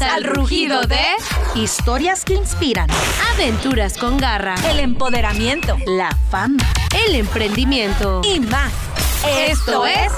[0.00, 1.04] Al rugido de
[1.54, 2.88] Historias que inspiran.
[3.34, 5.76] Aventuras con garra, El empoderamiento.
[5.86, 6.62] La fama.
[7.06, 8.22] el emprendimiento.
[8.24, 8.72] Y más.
[9.26, 10.10] Esto es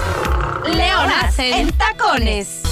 [0.68, 2.62] Leonas en Tacones.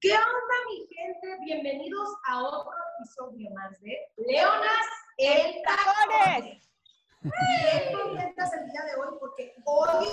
[0.00, 1.44] ¿Qué onda, mi gente?
[1.44, 3.96] Bienvenidos a otro episodio más de
[4.26, 4.86] Leonas
[5.18, 6.68] en Tacones.
[7.22, 10.06] Bien contentas el día de hoy porque hoy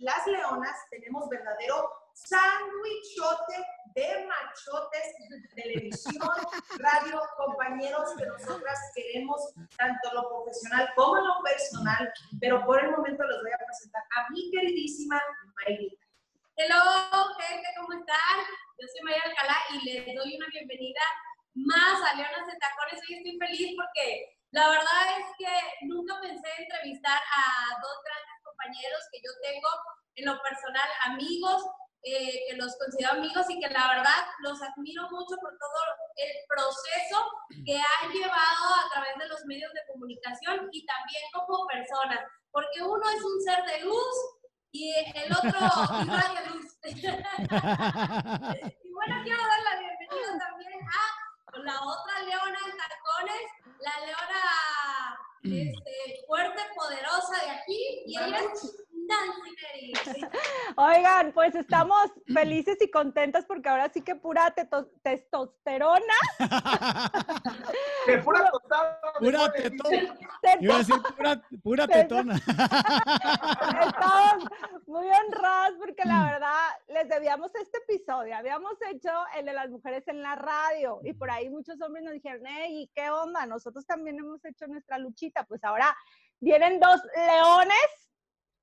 [0.00, 3.64] las leonas tenemos verdadero sándwichote
[3.94, 5.14] de machotes,
[5.54, 6.28] televisión,
[6.78, 13.24] radio, compañeros que nosotras queremos tanto lo profesional como lo personal, pero por el momento
[13.24, 15.20] les voy a presentar a mi queridísima
[15.66, 16.06] Mayrita.
[16.56, 18.38] Hello, gente, ¿cómo están?
[18.78, 21.00] Yo soy María Alcalá y les doy una bienvenida
[21.54, 23.02] más a Leonas de Tacones.
[23.08, 29.00] Hoy estoy feliz porque la verdad es que nunca pensé entrevistar a dos grandes compañeros
[29.12, 29.68] que yo tengo
[30.16, 31.62] en lo personal, amigos,
[32.02, 35.80] eh, que los considero amigos y que la verdad los admiro mucho por todo
[36.16, 37.30] el proceso
[37.64, 42.18] que han llevado a través de los medios de comunicación y también como personas,
[42.50, 44.16] porque uno es un ser de luz
[44.72, 45.50] y el otro
[46.02, 46.76] irradia luz.
[46.82, 46.92] y
[48.92, 53.42] bueno, quiero dar la bienvenida también a la otra leona en tacones,
[53.80, 54.40] la leona
[55.42, 58.40] este, fuerte, poderosa de aquí, y ella.
[60.76, 64.54] Oigan, pues estamos felices y contentas porque ahora sí que pura
[65.02, 66.14] testosterona.
[68.06, 68.98] Que pura tostada.
[69.18, 69.52] Pura.
[70.60, 72.34] Iba a decir pura, pura Pero- tetona.
[73.86, 74.44] Estamos
[74.86, 78.34] muy honradas porque la verdad les debíamos este episodio.
[78.36, 82.14] Habíamos hecho el de las mujeres en la radio y por ahí muchos hombres nos
[82.14, 83.44] dijeron, hey, ¿y qué onda?
[83.44, 85.44] Nosotros también hemos hecho nuestra luchita.
[85.44, 85.94] Pues ahora
[86.40, 88.09] vienen dos leones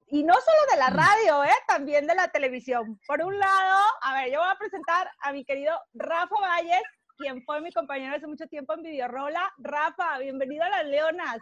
[0.09, 1.57] y no solo de la radio, ¿eh?
[1.67, 2.99] también de la televisión.
[3.07, 6.81] Por un lado, a ver, yo voy a presentar a mi querido Rafa Valles,
[7.17, 9.53] quien fue mi compañero hace mucho tiempo en Videorola.
[9.57, 11.39] Rafa, bienvenido a las Leonas.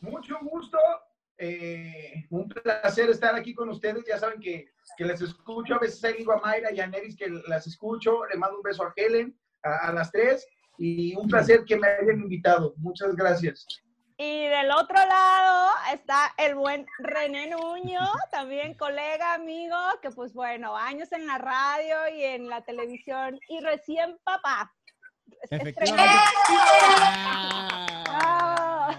[0.00, 0.78] Mucho gusto.
[1.38, 4.04] eh, un placer estar aquí con ustedes.
[4.06, 5.74] Ya saben que, que les escucho.
[5.74, 8.24] A veces ahí digo a Mayra y a Neris que las escucho.
[8.26, 10.46] Le mando un beso a Helen, a, a las tres.
[10.78, 12.74] Y un placer que me hayan invitado.
[12.78, 13.66] Muchas gracias.
[14.24, 17.98] Y del otro lado está el buen René Nuño,
[18.30, 23.58] también colega, amigo, que pues bueno, años en la radio y en la televisión y
[23.58, 24.72] recién papá.
[25.50, 26.12] Efectivamente.
[28.14, 28.96] Ah.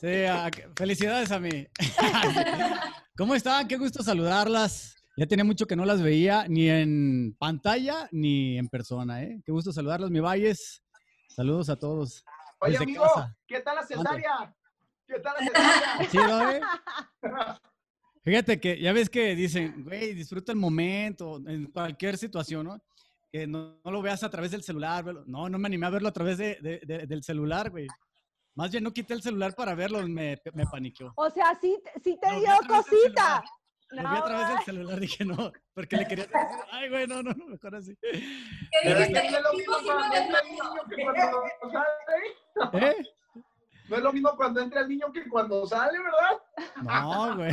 [0.00, 1.66] Sí, ah, felicidades a mí.
[3.16, 3.66] ¿Cómo están?
[3.66, 4.94] Qué gusto saludarlas.
[5.16, 9.40] Ya tenía mucho que no las veía, ni en pantalla ni en persona, ¿eh?
[9.44, 10.84] Qué gusto saludarlas, mi Valles.
[11.28, 12.24] Saludos a todos.
[12.66, 13.36] Oye, Desde amigo, casa.
[13.46, 14.54] ¿qué tal la cesárea?
[15.06, 16.08] ¿Qué tal la cesárea?
[16.10, 16.60] Chido, ¿eh?
[18.24, 22.80] Fíjate que ya ves que dicen, güey, disfruta el momento, en cualquier situación, ¿no?
[23.30, 25.04] Que no, no lo veas a través del celular.
[25.04, 25.22] velo.
[25.26, 27.86] No, no me animé a verlo a través de, de- de- del celular, güey.
[28.56, 31.12] Más bien no quité el celular para verlo, me, me paniqueó.
[31.16, 33.44] O sea, sí, sí te Lo dio cosita.
[33.90, 36.40] Lo vi a través del celular, dije no, porque le quería decir,
[36.72, 37.96] ay, güey, no, no, no, mejor así.
[38.02, 38.18] ¿Qué
[38.82, 39.10] que no es
[39.42, 41.42] lo mismo cuando entra el niño que cuando
[42.72, 42.86] sale.
[42.86, 43.04] ¿Eh?
[43.88, 46.82] No es lo mismo cuando entra el niño que cuando sale, ¿verdad?
[46.82, 47.52] No, güey.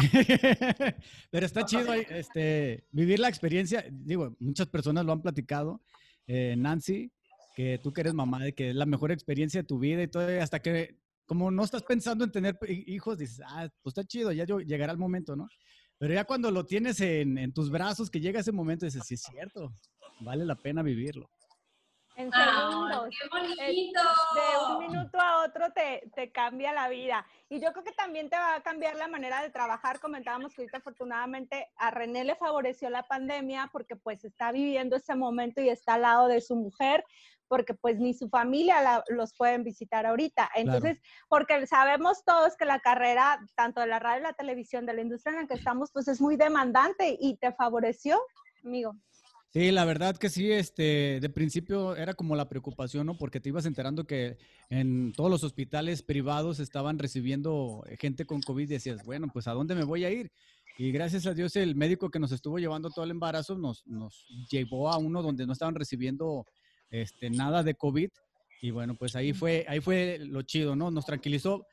[1.30, 3.86] Pero está chido ahí, este, vivir la experiencia.
[3.92, 5.82] Digo, muchas personas lo han platicado.
[6.26, 7.12] Eh, Nancy,
[7.56, 10.08] que tú que eres mamá, de que es la mejor experiencia de tu vida y
[10.08, 13.92] todo, y hasta que, como no estás pensando en tener hi- hijos, dices, ah, pues
[13.96, 15.48] está chido, ya yo- llegará el momento, ¿no?
[16.04, 19.14] Pero ya cuando lo tienes en, en tus brazos, que llega ese momento, dices, sí
[19.14, 19.72] es cierto,
[20.20, 21.30] vale la pena vivirlo.
[22.18, 23.08] En Ay, segundos.
[23.10, 24.02] ¡Qué bonito!
[24.36, 27.26] de un minuto a otro te, te cambia la vida.
[27.48, 30.02] Y yo creo que también te va a cambiar la manera de trabajar.
[30.02, 35.16] Comentábamos que ahorita afortunadamente a René le favoreció la pandemia porque pues está viviendo ese
[35.16, 37.06] momento y está al lado de su mujer
[37.54, 40.50] porque pues ni su familia la- los pueden visitar ahorita.
[40.56, 40.98] Entonces,
[41.30, 45.36] porque sabemos todos que la carrera, tanto de la radio la televisión, de la industria
[45.36, 48.20] en la que estamos, pues es muy demandante y te favoreció,
[48.64, 48.96] amigo.
[49.52, 53.20] Sí, la verdad que sí, este, de principio era como la preocupación, ¿no?
[53.20, 54.40] Porque te ibas enterando que
[54.72, 59.52] en todos los hospitales privados estaban recibiendo gente con COVID y decías, bueno, pues ¿a
[59.52, 60.32] dónde me voy a ir?
[60.80, 64.26] Y gracias a Dios el médico que nos estuvo llevando todo el embarazo nos, nos
[64.50, 66.48] llevó a uno donde no estaban recibiendo
[66.94, 68.10] este, nada de COVID.
[68.62, 70.92] Y bueno, pues ahí fue, ahí fue lo chido, ¿no?
[70.92, 71.66] Nos tranquilizó.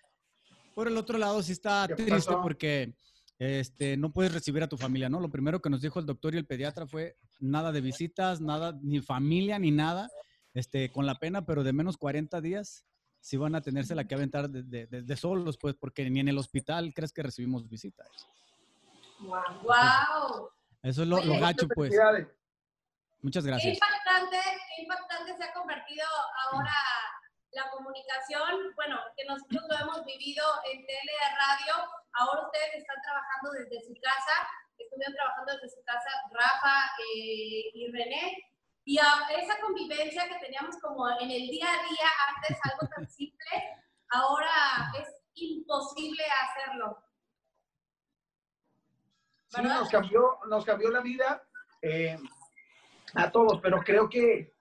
[0.75, 2.41] Por el otro lado sí está ¿Qué triste pasó?
[2.43, 2.95] porque
[3.39, 5.21] este, no puedes recibir a tu familia, ¿no?
[5.21, 8.77] Lo primero que nos dijo el doctor y el pediatra fue nada de visitas, nada,
[8.83, 10.09] ni familia, ni nada,
[10.55, 12.85] este, con la pena, pero de menos 40 días
[13.21, 16.21] sí van a tenerse la que aventar de, de- de- de solos, pues, porque ni
[16.21, 18.09] en el hospital crees que recibimos visitas.
[19.21, 20.49] ¡Wow!
[20.83, 21.91] Eso es lo, lo Oye, gacho, pues.
[21.91, 22.27] Felicidades.
[23.23, 23.75] Muchas Qué gracias.
[23.75, 24.41] impactante,
[24.77, 26.07] qué impactante se ha convertido
[26.47, 26.75] ahora
[27.53, 28.73] la comunicación.
[28.77, 31.75] Bueno, que nosotros lo hemos vivido en tele, radio.
[32.13, 34.49] Ahora ustedes están trabajando desde su casa.
[34.79, 38.47] Estuvieron trabajando desde su casa Rafa eh, y René.
[38.85, 43.09] Y a esa convivencia que teníamos como en el día a día, antes algo tan
[43.11, 43.79] simple,
[44.09, 47.05] ahora es imposible hacerlo.
[49.49, 49.81] Sí, ¿Verdad?
[49.81, 51.43] nos cambió, nos cambió la vida
[51.83, 52.17] eh,
[53.15, 54.55] a todos, pero creo que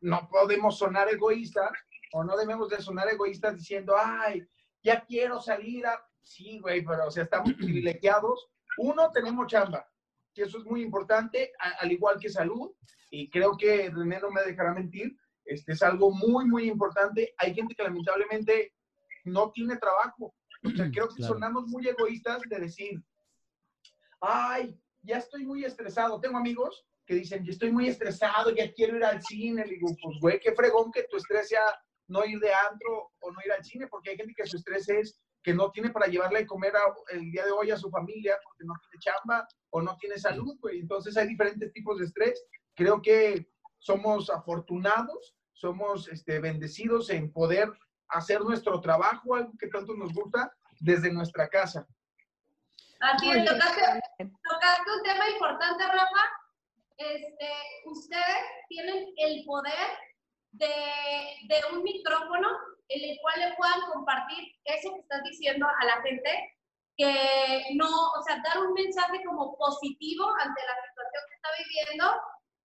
[0.00, 1.70] no podemos sonar egoístas
[2.12, 4.46] o no debemos de sonar egoístas diciendo, ay,
[4.82, 6.04] ya quiero salir a...
[6.22, 8.50] Sí, güey, pero o sea, estamos privilegiados.
[8.78, 9.86] Uno, tenemos chamba,
[10.34, 12.72] que eso es muy importante, al igual que salud,
[13.10, 17.34] y creo que René no me dejará mentir, este es algo muy, muy importante.
[17.38, 18.74] Hay gente que lamentablemente
[19.24, 20.34] no tiene trabajo.
[20.64, 21.34] O sea, creo que Claro.
[21.34, 23.02] sonamos muy egoístas de decir,
[24.20, 26.20] ay, ya estoy muy estresado.
[26.20, 29.64] Tengo amigos que dicen, ya estoy muy estresado, ya quiero ir al cine.
[29.66, 31.62] Le digo, pues, güey, qué fregón que tu estrés sea
[32.08, 34.88] no ir de antro o no ir al cine, porque hay gente que su estrés
[34.88, 37.90] es que no tiene para llevarle a comer a- el día de hoy a su
[37.90, 40.78] familia porque no tiene chamba o no tiene salud, güey.
[40.80, 42.44] Entonces hay diferentes tipos de estrés.
[42.74, 47.68] Creo que somos afortunados, somos este, bendecidos en poder
[48.08, 51.86] hacer nuestro trabajo, algo que tanto nos gusta, desde nuestra casa.
[53.00, 56.22] Así es, tocaste, tocaste un tema importante, Rafa.
[57.02, 57.50] Este,
[57.86, 59.88] ustedes tienen el poder
[60.52, 60.74] de,
[61.48, 62.48] de un micrófono
[62.88, 66.56] en el cual le puedan compartir eso que estás diciendo a la gente,
[66.96, 72.04] que no, o sea, dar un mensaje como positivo ante la situación que está viviendo.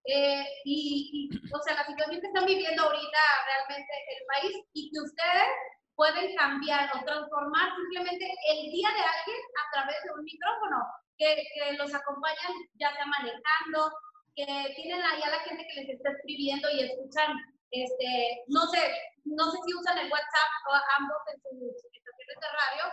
[0.06, 4.92] eh, y, y, o sea, la situación que están viviendo ahorita realmente el país y
[4.92, 5.50] que ustedes
[5.96, 10.78] pueden cambiar o transformar simplemente el día de alguien a través de un micrófono,
[11.18, 13.92] que, que los acompañan ya sea manejando,
[14.38, 14.46] que
[14.76, 17.34] tienen ahí a la gente que les está escribiendo y escuchan,
[17.72, 18.80] este, no sé,
[19.26, 22.86] no sé si usan el WhatsApp o ambos en sus estaciones de radio,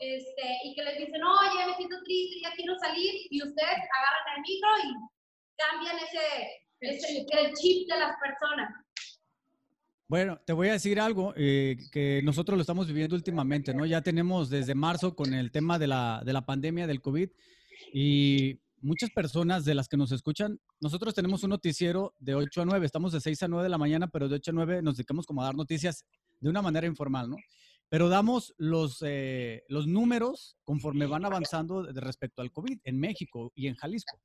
[0.00, 4.36] este, y que les dicen, oye, me siento triste, ya quiero salir, y ustedes agarran
[4.36, 4.90] el micro y
[5.60, 6.26] cambian ese,
[6.80, 8.72] ese el chip de las personas.
[10.08, 13.84] Bueno, te voy a decir algo eh, que nosotros lo estamos viviendo últimamente, ¿no?
[13.84, 17.28] Ya tenemos desde marzo con el tema de la, de la pandemia del COVID
[17.92, 22.64] y muchas personas de las que nos escuchan, nosotros tenemos un noticiero de 8 a
[22.64, 24.96] 9, estamos de 6 a 9 de la mañana, pero de 8 a 9 nos
[24.96, 26.04] dedicamos como a dar noticias
[26.40, 27.36] de una manera informal, ¿no?
[27.88, 33.52] Pero damos los, eh, los números conforme van avanzando de respecto al COVID en México
[33.54, 34.20] y en Jalisco.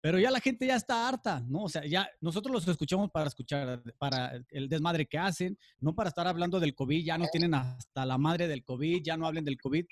[0.00, 1.64] Pero ya la gente ya está harta, ¿no?
[1.64, 6.10] O sea, ya nosotros los escuchamos para escuchar, para el desmadre que hacen, no para
[6.10, 9.44] estar hablando del COVID, ya no tienen hasta la madre del COVID, ya no hablen
[9.44, 9.84] del COVID.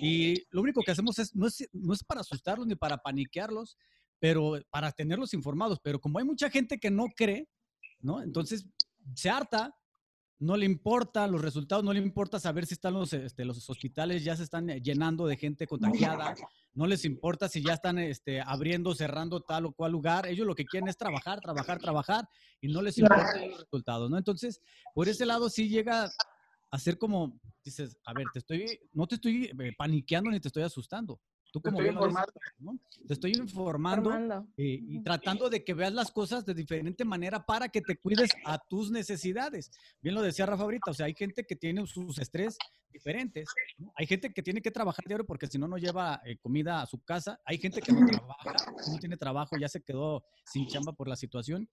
[0.00, 3.76] Y lo único que hacemos es, no es, no es para asustarlos ni para paniquearlos,
[4.20, 5.80] pero para tenerlos informados.
[5.82, 7.48] Pero como hay mucha gente que no cree,
[8.00, 8.22] ¿no?
[8.22, 8.66] Entonces
[9.14, 9.74] se harta,
[10.38, 14.22] no le importa los resultados, no le importa saber si están los, este, los hospitales,
[14.22, 16.34] ya se están llenando de gente contagiada,
[16.72, 20.54] no les importa si ya están este, abriendo, cerrando tal o cual lugar, ellos lo
[20.54, 22.28] que quieren es trabajar, trabajar, trabajar
[22.60, 24.16] y no les importa los resultados, ¿no?
[24.16, 24.62] Entonces,
[24.94, 26.10] por ese lado sí llega
[26.70, 30.48] a ser como, dices, a ver, te estoy, no te estoy eh, paniqueando ni te
[30.48, 31.20] estoy asustando.
[31.52, 32.16] Tú Te como.
[33.06, 34.46] Te estoy informando Formando.
[34.56, 38.30] eh, y tratando de que veas las cosas de diferente manera para que te cuides
[38.44, 39.70] a tus necesidades.
[40.00, 42.56] Bien lo decía Rafa ahorita, o sea, hay gente que tiene sus estrés
[42.92, 43.92] diferentes, ¿no?
[43.96, 46.86] hay gente que tiene que trabajar diario porque si no, no lleva eh, comida a
[46.86, 48.52] su casa, hay gente que no trabaja,
[48.90, 51.68] no tiene trabajo, ya se quedó sin chamba por la situación.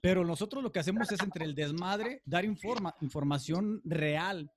[0.00, 4.50] Pero nosotros lo que hacemos es entre el desmadre dar informa, información real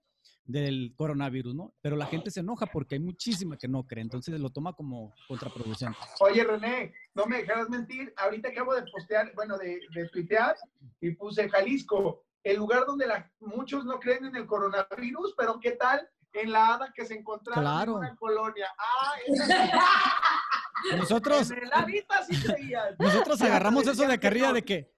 [0.45, 1.73] del coronavirus, ¿no?
[1.81, 5.13] Pero la gente se enoja porque hay muchísima que no cree, entonces lo toma como
[5.27, 5.97] contraproducente.
[6.21, 8.11] Oye, René, no me dejarás mentir.
[8.17, 10.55] Ahorita acabo de postear, bueno, de, de tuitear
[11.01, 15.71] y puse Jalisco, el lugar donde la- muchos no creen en el coronavirus, pero ¿qué
[15.71, 17.91] tal en la hada que se encontraba Claro.
[17.93, 18.67] en una colonia?
[18.77, 22.95] Ah, esa- Nosotros, en el Adita sí creían.
[22.97, 24.91] nosotros agarramos eso de carrilla de que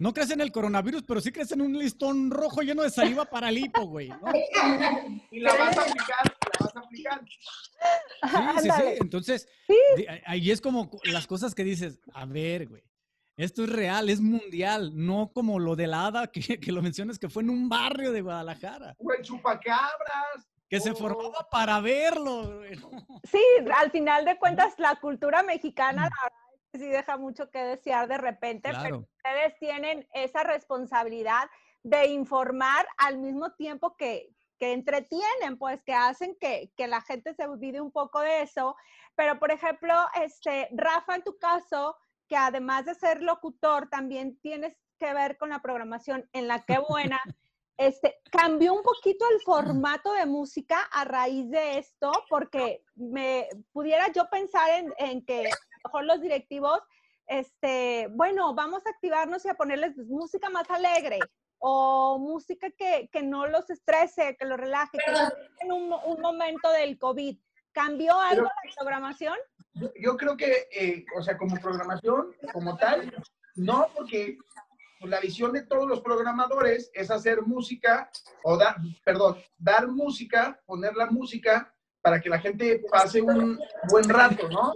[0.00, 3.26] no crees en el coronavirus, pero sí crees en un listón rojo lleno de saliva
[3.26, 4.08] para el hipo, güey.
[4.08, 4.32] ¿no?
[5.30, 7.20] Y la vas a aplicar, la vas a aplicar.
[7.24, 8.82] Sí, sí, sí.
[9.00, 9.48] Entonces,
[10.26, 12.82] ahí es como las cosas que dices, a ver, güey,
[13.36, 17.18] esto es real, es mundial, no como lo de la hada que, que lo mencionas
[17.18, 20.48] que fue en un barrio de Guadalajara, O el chupacabras.
[20.68, 22.74] que se formaba para verlo, güey.
[23.30, 23.42] Sí,
[23.76, 27.58] al final de cuentas, la cultura mexicana, la verdad es que sí deja mucho que
[27.58, 31.48] desear de repente, pero ustedes tienen esa responsabilidad
[31.82, 37.34] de informar al mismo tiempo que, que entretienen, pues que hacen que, que, la gente
[37.34, 38.76] se olvide un poco de eso.
[39.16, 41.96] Pero, por ejemplo, este, Rafa, en tu caso,
[42.28, 46.78] que además de ser locutor, también tienes que ver con la programación en la que
[46.78, 47.20] buena.
[47.76, 54.12] Este, cambió un poquito el formato de música a raíz de esto, porque me pudiera
[54.12, 55.48] yo pensar en, en que
[55.84, 56.80] mejor los directivos,
[57.26, 61.18] este, bueno, vamos a activarnos y a ponerles música más alegre
[61.58, 66.70] o música que, que no los estrese, que los relaje, que en un, un, momento
[66.72, 67.38] del COVID.
[67.72, 69.36] ¿Cambió algo la programación?
[70.00, 73.12] Yo creo que, eh, o sea, como programación, como tal,
[73.54, 74.38] no, porque
[74.98, 78.10] pues, la visión de todos los programadores es hacer música,
[78.42, 81.72] o dar, perdón, dar música, poner la música
[82.02, 84.72] para que la gente pase un buen rato, ¿no?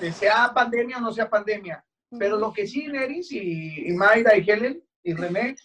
[0.00, 1.84] Que sea pandemia o no sea pandemia.
[2.18, 5.56] Pero lo que sí, Neris y, y Mayra y Helen y René,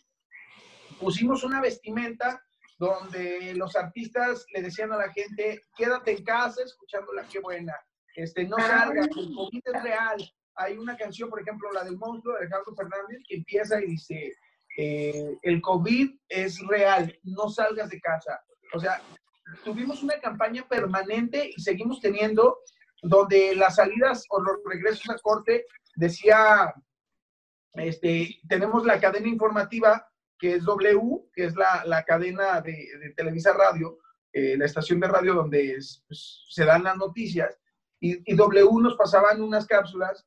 [1.00, 2.44] pusimos una vestimenta
[2.77, 7.75] donde los artistas le decían a la gente, quédate en casa escuchando la qué buena,
[8.15, 12.34] este, no salgas, el COVID es real, hay una canción, por ejemplo, la del monstruo
[12.34, 14.34] de Alejandro Fernández, que empieza y dice,
[14.77, 18.41] eh, el COVID es real, no salgas de casa.
[18.74, 19.01] O sea,
[19.63, 22.60] tuvimos una campaña permanente y seguimos teniendo,
[23.01, 25.65] donde las salidas o los regresos a corte
[25.96, 26.74] decía,
[27.74, 30.06] este, tenemos la cadena informativa
[30.38, 34.00] que es W, que es la, la cadena de, Televisa Radio,
[34.32, 37.60] eh, la estación de radio donde es, pues, se dan las noticias,
[38.00, 40.25] y, y, W nos pasaban unas cápsulas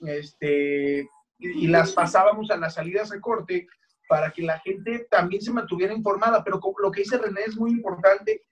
[0.00, 3.66] este, y, las pasábamos a las salidas de corte
[4.08, 6.42] para que la gente también se mantuviera informada.
[6.44, 8.42] Pero lo que dice René es muy importante,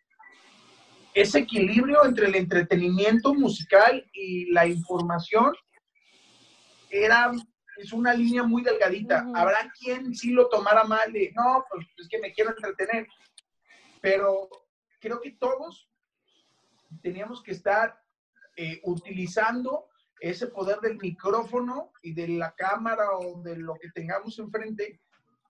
[1.15, 5.55] ese equilibrio entre el entretenimiento musical y la información
[6.91, 7.33] era
[7.81, 9.23] es una línea muy delgadita.
[9.25, 9.39] Uh -huh.
[9.39, 13.07] Habrá quien sí lo tomara mal de, no, pues es que me quiero entretener.
[14.01, 14.49] Pero
[15.01, 15.89] creo que todos
[17.03, 17.99] teníamos que estar
[18.57, 19.87] eh, utilizando
[20.21, 25.01] ese poder del micrófono y de la cámara o de lo que tengamos enfrente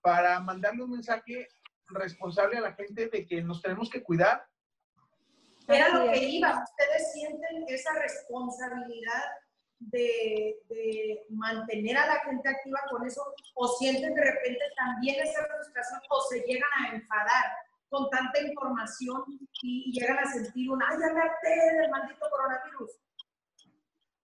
[0.01, 1.49] para mandarle un mensaje
[1.89, 4.47] responsable a la gente de que nos tenemos que cuidar.
[5.71, 6.63] Era lo que iba.
[6.63, 9.23] ¿Ustedes sienten esa responsabilidad
[9.79, 13.21] de, de, mantener a la gente activa con eso?
[13.55, 17.45] ¿O sienten de repente también esa frustración o se llegan a enfadar
[17.89, 19.23] con tanta información
[19.61, 22.91] y, y llegan a sentir un, ay, ya me harté del maldito coronavirus?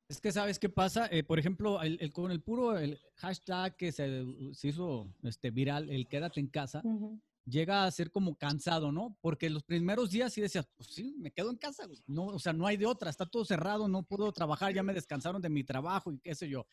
[0.10, 3.75] Es que sabes qué pasa, eh, por ejemplo, el, el, con el puro el hashtag
[3.75, 4.24] que se,
[4.54, 7.22] se, hizo este, viral, el quédate en casa, uh -huh.
[7.48, 9.18] Llega a ser como cansado, ¿no?
[9.22, 12.00] Porque los primeros días sí decías, pues sí, me quedo en casa, güey.
[12.06, 14.94] no, o sea, no hay de otra, está todo cerrado, no puedo trabajar, ya me
[14.94, 16.68] descansaron de mi trabajo y qué sé yo.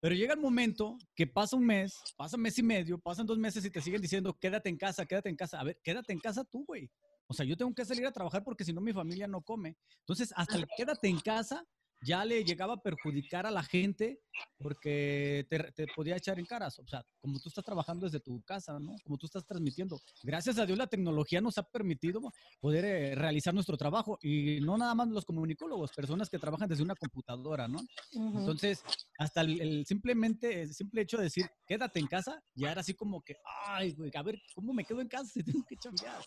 [0.00, 3.38] Pero llega el momento que pasa un mes, pasa un mes y medio, pasan dos
[3.38, 5.60] meses y te siguen diciendo, quédate en casa, quédate en casa.
[5.60, 6.90] A ver, quédate en casa tú, güey.
[7.26, 9.76] O sea, yo tengo que salir a trabajar porque si no mi familia no come.
[10.00, 11.64] Entonces, hasta el quédate en casa
[12.02, 14.20] ya le llegaba a perjudicar a la gente
[14.58, 16.78] porque te, te, podía echar en caras.
[16.78, 18.94] O sea, como tú estás trabajando desde tu casa, ¿no?
[19.04, 20.00] Como tú estás transmitiendo.
[20.22, 22.20] Gracias a Dios la tecnología nos ha permitido
[22.60, 26.82] poder eh, realizar nuestro trabajo y no nada más los comunicólogos, personas que trabajan desde
[26.82, 27.78] una computadora, ¿no?
[28.14, 28.38] Uh -huh.
[28.40, 28.82] Entonces,
[29.18, 32.94] hasta el, el, simplemente, el simple hecho de decir, quédate en casa, ya era así
[32.94, 33.36] como que,
[33.66, 36.22] ay, güey, a ver, ¿cómo me quedo en casa si tengo que chambear?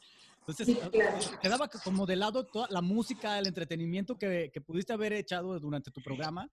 [0.48, 1.18] Entonces, sí, claro.
[1.42, 5.92] quedaba como de lado toda la música, el entretenimiento que, que, pudiste haber echado durante
[5.92, 6.48] tu programa,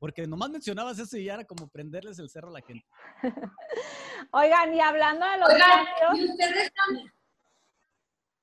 [0.00, 2.84] porque nomás mencionabas eso y ya era como prenderles el cerro a la gente.
[4.32, 6.18] Oigan, y hablando de los Oigan, cambios...
[6.18, 7.12] ¿y ustedes también?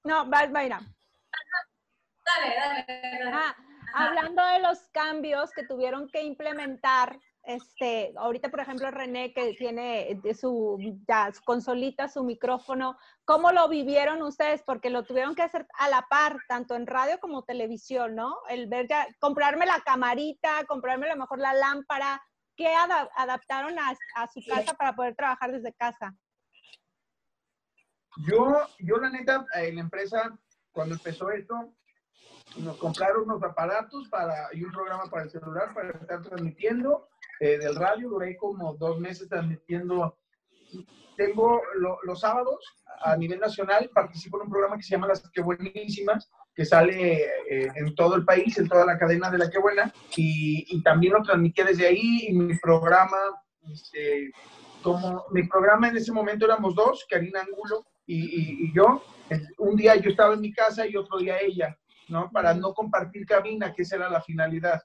[0.05, 0.79] No, vas, Mayra.
[2.25, 3.31] Dale, dale, dale.
[3.33, 3.55] Ah,
[3.93, 10.21] hablando de los cambios que tuvieron que implementar este, ahorita por ejemplo René que tiene
[10.39, 14.63] su, ya, su consolita, su micrófono, ¿cómo lo vivieron ustedes?
[14.63, 18.37] Porque lo tuvieron que hacer a la par, tanto en radio como televisión, ¿no?
[18.49, 22.21] El ver ya, comprarme la camarita, comprarme a lo mejor la lámpara,
[22.55, 26.15] ¿qué ad adaptaron a, a, su casa para poder trabajar desde casa?
[28.27, 30.37] Yo, yo la neta, en la empresa,
[30.71, 31.73] cuando empezó esto,
[32.57, 37.09] nos compraron unos aparatos para, y un programa para el celular para estar transmitiendo
[37.43, 38.09] eh, del radio.
[38.09, 40.17] Duré como dos meses transmitiendo.
[41.17, 42.59] Tengo lo, los sábados
[43.01, 47.25] a nivel nacional, participo en un programa que se llama Las Que Buenísimas, que sale
[47.49, 51.13] eh, en todo el país, en toda la cadena de La Que Buena, y, también
[51.13, 52.27] lo transmití desde ahí.
[52.29, 53.17] Y mi programa,
[53.69, 54.31] este,
[54.81, 59.03] como mi programa en ese momento éramos dos, Karina Angulo y, y, y yo.
[59.57, 61.77] Un día yo estaba en mi casa y otro día ella.
[62.07, 62.31] ¿no?
[62.31, 64.81] Para no compartir cabina, que esa era la finalidad.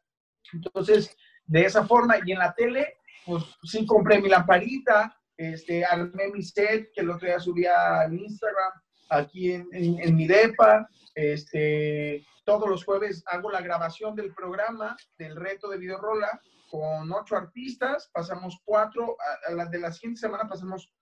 [0.52, 1.16] Entonces,
[1.48, 6.42] de esa forma, y en la tele, pues sí compré mi lamparita, este, armé mi
[6.42, 8.72] set, que el otro día subía al Instagram,
[9.08, 10.86] aquí en, en, mi depa.
[11.14, 16.40] Este, todos los jueves hago la grabación del programa del reto de Videorola
[16.70, 18.10] con ocho artistas.
[18.12, 19.16] Pasamos cuatro,
[19.48, 20.92] a, la de la siguiente semana pasamos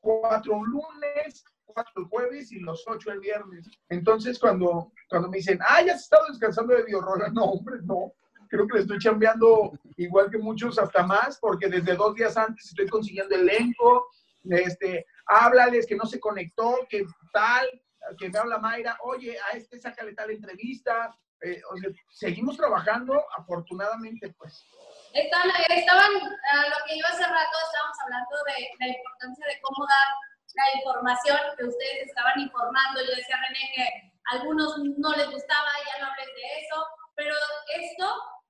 [0.00, 3.70] cuatro lunes, cuatro el jueves y los ocho el viernes.
[3.88, 8.12] Entonces, cuando, cuando me dicen, ah, ya has estado descansando de Videorola, no, hombre, no
[8.52, 12.66] creo que le estoy chambeando igual que muchos, hasta más, porque desde dos días antes
[12.66, 14.10] estoy consiguiendo elenco,
[14.44, 17.66] este, háblales que no se conectó, que tal,
[18.18, 23.24] que me habla Mayra, oye, a este sácale tal entrevista, eh, o sea, seguimos trabajando,
[23.38, 24.66] afortunadamente, pues.
[25.14, 30.08] Estaban, estaban lo que iba hace rato, estábamos hablando de la importancia de cómo dar
[30.54, 33.00] la información que ustedes estaban informando.
[33.00, 37.34] Yo decía René que a algunos no les gustaba, ya no hables de eso, pero
[37.80, 38.06] esto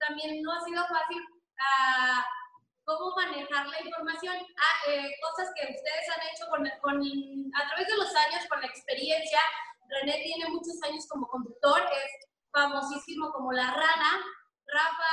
[0.06, 2.22] también no ha sido fácil uh,
[2.84, 6.98] cómo manejar la información, ah, eh, cosas que ustedes han hecho con, con,
[7.54, 9.40] a través de los años, con la experiencia.
[9.88, 14.20] René tiene muchos años como conductor, es famosísimo como La Rana.
[14.66, 15.12] Rafa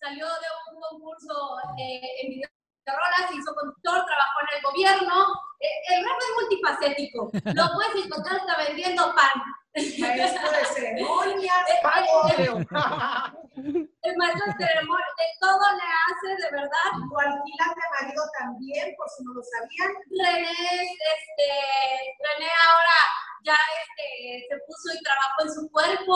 [0.00, 2.48] salió de un concurso eh, en video
[2.86, 5.14] rolas, hizo conductor, trabajó en el gobierno.
[5.60, 7.30] Eh, el Rafa es multifacético.
[7.54, 9.42] Lo puedes encontrar hasta vendiendo pan.
[9.74, 11.66] Maestro de ceremonias,
[13.58, 16.90] El maestro de todo le hace, de verdad.
[16.94, 19.90] O de marido también, por si no lo sabían.
[20.10, 21.48] René, este,
[22.22, 22.98] René ahora
[23.42, 26.14] ya este, se puso y trabajó en su cuerpo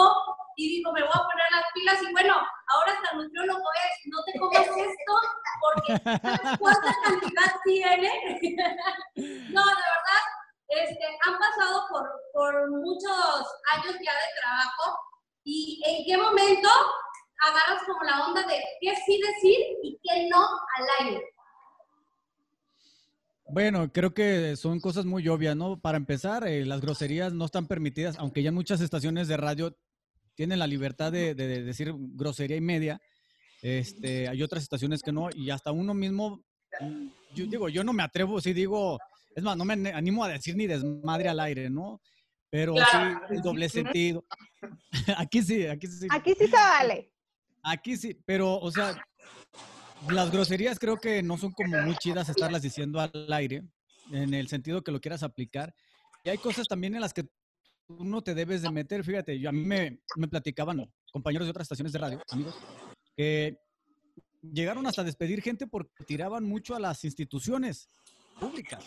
[0.57, 4.23] y dijo, me voy a poner las pilas y bueno, ahora hasta nutriólogo es, no
[4.25, 5.15] te comas esto
[5.63, 8.11] porque ¿sabes cuánta cantidad tiene?
[9.55, 10.23] no, de verdad,
[10.69, 14.99] este, han pasado por, por muchos años ya de trabajo
[15.45, 16.69] y en qué momento
[17.43, 21.23] agarras como la onda de qué sí decir y qué no al aire.
[23.49, 25.79] Bueno, creo que son cosas muy obvias, ¿no?
[25.79, 29.77] Para empezar, eh, las groserías no están permitidas, aunque ya muchas estaciones de radio
[30.35, 33.01] tienen la libertad de, decir grosería y media.
[33.61, 36.43] Este, hay otras estaciones que no, y hasta uno mismo,
[37.35, 38.99] yo digo, yo no me atrevo, si digo,
[39.37, 42.01] es más, no me animo a decir ni desmadre al aire, ¿no?
[42.49, 42.99] Pero sí,
[43.31, 44.25] el doble sentido.
[45.17, 46.07] aquí sí, aquí sí.
[46.11, 47.12] Aquí sí se vale.
[47.63, 49.03] Aquí sí, pero, o sea,
[50.09, 53.63] las groserías creo que no son como muy chidas estarlas diciendo al aire,
[54.11, 55.75] en el sentido que lo quieras aplicar.
[56.25, 57.25] Y hay cosas también en las que
[57.87, 59.05] tú no te debes de meter.
[59.05, 62.55] Fíjate, yo, a mí me, me platicaban compañeros de otras estaciones de radio, amigos,
[63.17, 63.59] que
[64.43, 67.89] llegaron hasta despedir gente porque tiraban mucho a las instituciones
[68.41, 68.85] públicas.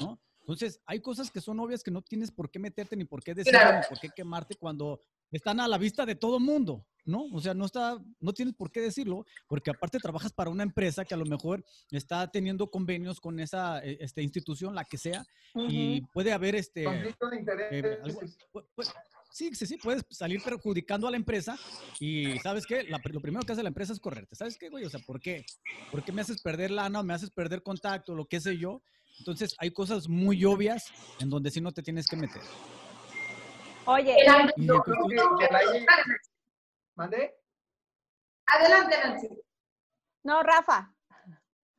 [0.00, 0.18] ¿no?
[0.40, 3.34] Entonces, hay cosas que son obvias que no tienes por qué meterte, ni por qué
[3.34, 7.24] decir, ni por qué quemarte cuando están a la vista de todo mundo, ¿no?
[7.32, 11.04] O sea, no está, no tienes por qué decirlo, porque aparte trabajas para una empresa
[11.04, 15.24] que a lo mejor está teniendo convenios con esa e, este, institución, la que sea,
[15.54, 16.84] y puede haber este...
[16.84, 17.98] Conflicto de eh,
[19.32, 21.58] sí, sí, sí, puedes salir perjudicando a la empresa
[22.00, 22.84] y ¿sabes qué?
[22.84, 24.36] lo primero que hace la empresa es correrte.
[24.36, 24.84] ¿Sabes qué, güey?
[24.84, 25.44] O sea, ¿por qué?
[25.90, 28.82] ¿Por qué me haces perder lana o me haces perder contacto, lo que sé yo?
[29.18, 32.42] Entonces, hay cosas muy obvias en donde sí no te tienes que meter.
[33.86, 34.16] Oye,
[36.96, 37.34] ¿Mande?
[38.46, 39.28] Adelante, Nancy.
[40.24, 40.92] No, Rafa.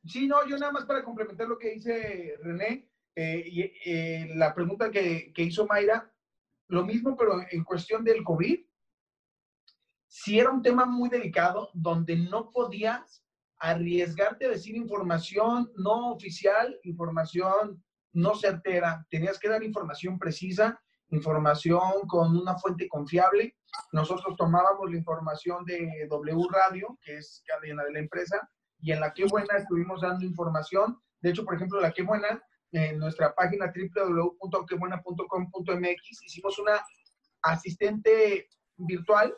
[0.06, 4.54] Sí, no, yo nada más para complementar lo que dice René, eh, y eh, la
[4.54, 6.10] pregunta que, que, hizo Mayra,
[6.68, 8.64] lo mismo, pero en cuestión del COVID,
[10.06, 13.24] si era un tema muy delicado donde no podías
[13.58, 19.06] arriesgarte a decir información no oficial, información no certera.
[19.10, 23.56] Tenías que dar información precisa, información con una fuente confiable.
[23.92, 29.00] Nosotros tomábamos la información de W Radio, que es cadena de la empresa, y en
[29.00, 31.00] la que buena estuvimos dando información.
[31.20, 32.42] De hecho, por ejemplo, la que buena,
[32.72, 36.84] en nuestra página www.quebuena.com.mx hicimos una
[37.42, 39.34] asistente virtual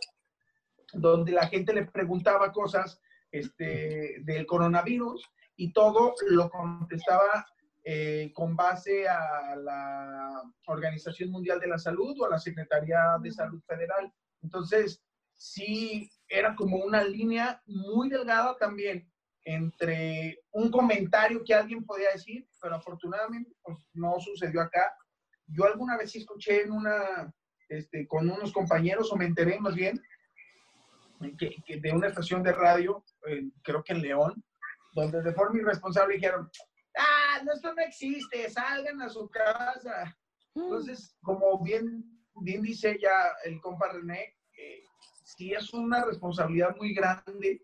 [0.92, 5.24] donde la gente le preguntaba cosas este, del coronavirus
[5.56, 7.46] y todo lo contestaba
[7.82, 13.30] eh, con base a la Organización Mundial de la Salud o a la Secretaría de
[13.30, 14.12] Salud Federal.
[14.42, 15.02] Entonces,
[15.34, 19.10] sí, era como una línea muy delgada también
[19.44, 24.94] entre un comentario que alguien podía decir, pero afortunadamente pues, no sucedió acá.
[25.46, 27.32] Yo alguna vez escuché en una,
[27.68, 30.00] este, con unos compañeros, o me enteré más bien,
[31.38, 34.44] que, de una estación de radio, eh, creo que en León,
[34.94, 36.50] donde de forma irresponsable dijeron,
[37.30, 40.16] ah, no, esto no existe, salgan a su casa.
[40.54, 40.62] Mm.
[40.62, 42.04] Entonces, como bien,
[42.42, 44.82] bien dice ya el compa René, eh,
[45.24, 47.62] sí es una responsabilidad muy grande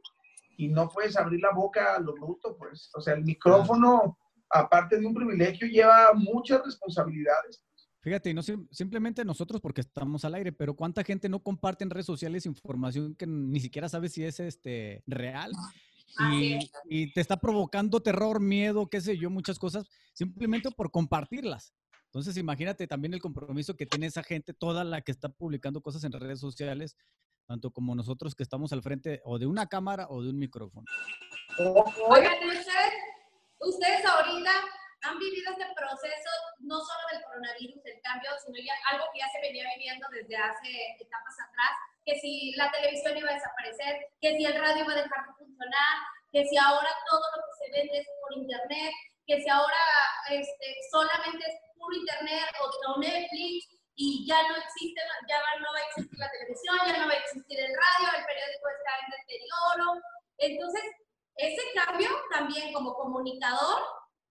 [0.56, 2.90] y no puedes abrir la boca a lo bruto, pues.
[2.94, 4.18] O sea, el micrófono,
[4.50, 7.62] aparte de un privilegio, lleva muchas responsabilidades.
[8.00, 12.06] Fíjate, no simplemente nosotros porque estamos al aire, pero cuánta gente no comparte en redes
[12.06, 15.50] sociales información que ni siquiera sabe si es este real
[16.32, 21.74] y, y, te está provocando terror, miedo, qué sé yo, muchas cosas, simplemente por compartirlas.
[22.06, 26.02] Entonces, imagínate también el compromiso que tiene esa gente, toda la que está publicando cosas
[26.04, 26.96] en redes sociales,
[27.46, 30.86] tanto como nosotros que estamos al frente o de una cámara o de un micrófono.
[31.58, 32.94] Oigan, ustedes,
[33.60, 34.50] ustedes ahorita
[35.02, 39.28] han vivido este proceso no solo del coronavirus, el cambio, sino ya algo que ya
[39.28, 41.74] se venía viviendo desde hace etapas atrás,
[42.06, 45.34] que si la televisión iba a desaparecer, que si el radio iba a dejar de
[45.34, 45.94] funcionar,
[46.32, 48.94] que si ahora todo lo que se vende es por internet,
[49.26, 49.82] que si ahora
[50.30, 55.88] este, solamente es puro internet o Netflix, y ya no existe, ya no va a
[55.88, 59.86] existir la televisión, ya no va a existir el radio, el periódico está en deterioro.
[60.36, 60.84] Entonces,
[61.36, 63.80] ese cambio también como comunicador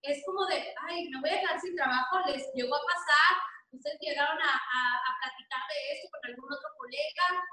[0.03, 3.97] es como de, ay, me voy a dejar sin trabajo, les llegó a pasar, ustedes
[3.99, 7.43] llegaron a, a, a platicar de esto con algún otro colega,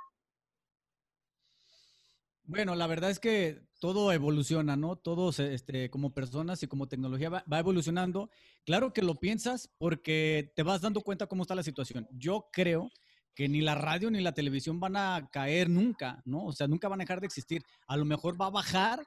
[2.45, 4.97] bueno, la verdad es que todo evoluciona, ¿no?
[4.97, 8.31] Todos, este, como personas y como tecnología va, evolucionando.
[8.65, 12.09] Claro que lo piensas porque te vas dando cuenta cómo está la situación.
[12.13, 12.91] Yo creo
[13.35, 16.45] que ni la radio ni la televisión van a caer nunca, ¿no?
[16.45, 17.63] O sea, nunca van a dejar de existir.
[17.87, 19.05] A lo mejor va a bajar,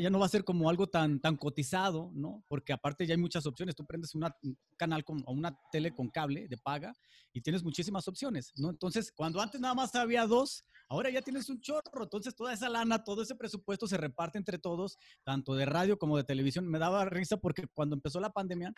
[0.00, 2.44] ya no va a ser como algo tan, tan cotizado, ¿no?
[2.48, 3.74] Porque aparte ya hay muchas opciones.
[3.74, 4.26] Tú prendes un
[4.76, 6.94] canal con, o una tele con cable de paga
[7.32, 8.70] y tienes muchísimas opciones, ¿no?
[8.70, 12.02] Entonces, cuando antes nada más había dos, ahora ya tienes un chorro.
[12.02, 16.16] Entonces, toda esa lana, todo ese presupuesto se reparte entre todos, tanto de radio como
[16.16, 16.68] de televisión.
[16.68, 18.72] Me daba risa porque cuando empezó la pandemia,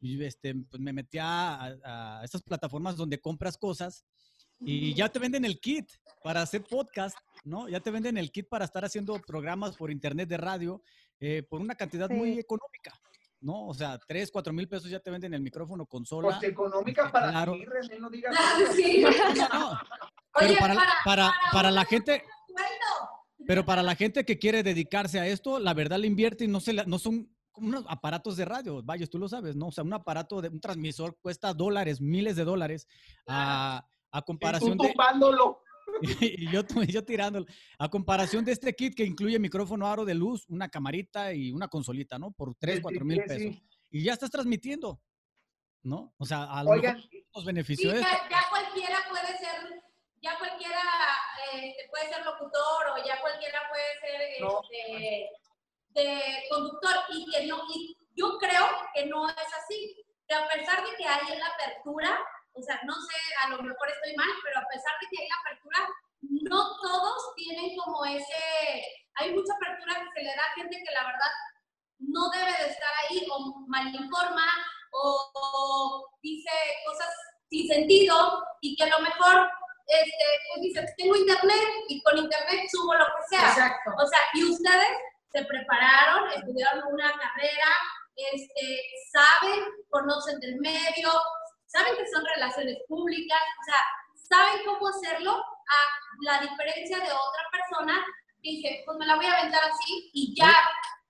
[0.00, 4.04] este, pues me metía a, a estas plataformas donde compras cosas
[4.64, 5.90] y ya te venden el kit
[6.22, 7.68] para hacer podcast, ¿no?
[7.68, 10.82] Ya te venden el kit para estar haciendo programas por internet de radio
[11.20, 12.92] eh, por una cantidad muy económica.
[13.40, 13.66] ¿no?
[13.66, 16.38] O sea, 3, 4 mil pesos ya te venden el micrófono, consola.
[16.38, 17.52] Pues económica para claro.
[17.52, 17.66] ti,
[18.00, 18.34] no digas.
[18.74, 19.04] Sí.
[20.36, 22.24] Pero para, para, para, la gente...
[23.46, 26.60] Pero para la gente que quiere dedicarse a esto, la verdad le invierte y no,
[26.60, 29.68] se no son como unos aparatos de radio, vaya, tú lo sabes, ¿no?
[29.68, 32.88] O sea, un aparato de un transmisor cuesta dólares, miles de dólares.
[33.28, 34.94] a a comparación de...
[36.20, 37.46] y yo, yo tirándolo.
[37.78, 41.68] A comparación de este kit que incluye micrófono aro de luz, una camarita y una
[41.68, 42.30] consolita, ¿no?
[42.30, 43.60] Por 3, 4 mil pesos.
[43.90, 45.00] Y ya estás transmitiendo,
[45.82, 46.14] ¿no?
[46.16, 47.02] O sea, a lo Oigan,
[47.34, 47.92] los beneficios.
[47.92, 49.82] Sí, ya, ya, cualquiera puede ser,
[50.22, 50.80] ya cualquiera
[51.52, 55.30] este, puede ser locutor o ya cualquiera puede ser este,
[55.90, 60.00] de conductor y que no, y yo creo que no es así.
[60.26, 62.18] Que a pesar de que hay la apertura,
[62.54, 65.28] o sea, no sé, a lo mejor estoy mal, pero a pesar de que hay
[65.30, 65.88] apertura,
[66.22, 70.94] no todos tienen como ese, hay mucha apertura que se le da a gente que
[70.94, 71.32] la verdad
[71.98, 74.46] no debe de estar ahí o mal informa
[74.92, 76.50] o, dice
[76.86, 77.10] cosas
[77.50, 79.50] sin sentido y que a lo mejor
[79.86, 83.48] este, pues dice, tengo internet y con internet subo lo que sea.
[83.48, 83.90] Exacto.
[83.98, 84.88] O sea, y ustedes
[85.30, 87.68] se prepararon, estudiaron una carrera,
[88.16, 88.80] este,
[89.12, 91.10] saben, conocen del medio,
[91.74, 93.80] saben que son relaciones públicas, o sea,
[94.30, 95.80] saben cómo hacerlo a
[96.22, 98.04] la diferencia de otra persona
[98.40, 100.54] que dice, pues me la voy a aventar así y ya,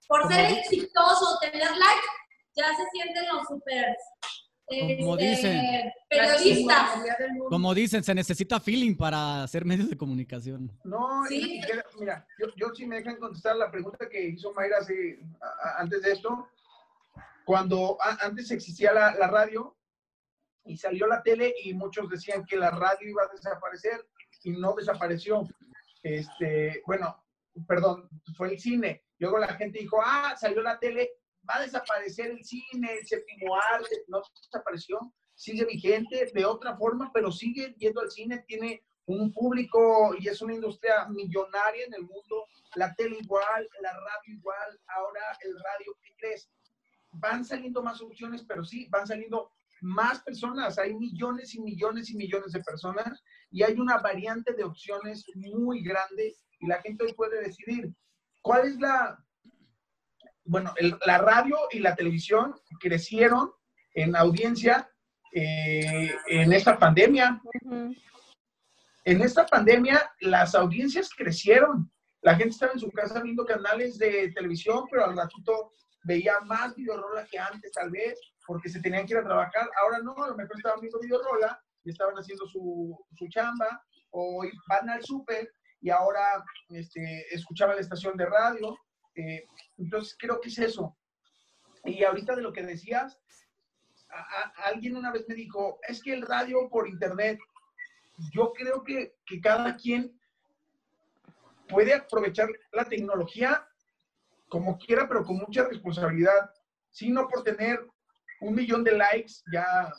[0.08, 2.08] por ser exitoso, tener likes,
[2.56, 3.94] ya se sienten los super
[4.66, 6.90] como este, dicen, periodistas.
[7.50, 10.72] Como dicen, se necesita feeling para hacer medios de comunicación.
[10.84, 11.60] No, ¿Sí?
[11.98, 15.20] mira, yo, yo sí me dejan contestar la pregunta que hizo Mayra hace,
[15.76, 16.48] antes de esto.
[17.44, 19.76] Cuando antes existía la, la radio,
[20.64, 24.06] y salió la tele y muchos decían que la radio iba a desaparecer
[24.42, 25.46] y no desapareció.
[26.02, 27.24] Este, bueno,
[27.66, 29.04] perdón, fue el cine.
[29.18, 31.10] Luego la gente dijo, ah, salió la tele,
[31.48, 37.10] va a desaparecer el cine, el séptimo arte, no desapareció, sigue vigente de otra forma,
[37.12, 42.02] pero sigue yendo al cine, tiene un público y es una industria millonaria en el
[42.02, 46.34] mundo, la tele igual, la radio igual, ahora el radio, ¿qué?
[47.12, 49.52] Van saliendo más opciones, pero sí, van saliendo
[49.84, 54.64] más personas, hay millones y millones y millones de personas y hay una variante de
[54.64, 57.92] opciones muy grande y la gente hoy puede decidir
[58.40, 59.22] cuál es la,
[60.44, 60.72] bueno,
[61.04, 63.52] la radio y la televisión crecieron
[63.92, 64.90] en audiencia
[65.32, 67.42] eh, en esta pandemia.
[69.04, 71.92] En esta pandemia las audiencias crecieron.
[72.22, 75.72] La gente estaba en su casa viendo canales de televisión, pero al ratito
[76.04, 79.68] veía más videorola que antes, tal vez porque se tenían que ir a trabajar.
[79.82, 84.44] Ahora no, a lo mejor estaban viendo rola y estaban haciendo su, su chamba o
[84.68, 88.78] van al súper y ahora este, escuchaban la estación de radio.
[89.14, 89.44] Eh,
[89.78, 90.96] entonces creo que es eso.
[91.84, 93.18] Y ahorita de lo que decías,
[94.56, 97.38] alguien una vez me dijo, es que el radio por internet,
[98.32, 100.18] yo creo que, que cada quien
[101.68, 103.68] puede aprovechar la tecnología
[104.48, 106.50] como quiera, pero con mucha responsabilidad.
[106.90, 107.84] sino por tener
[108.40, 109.92] un millón de likes, ya,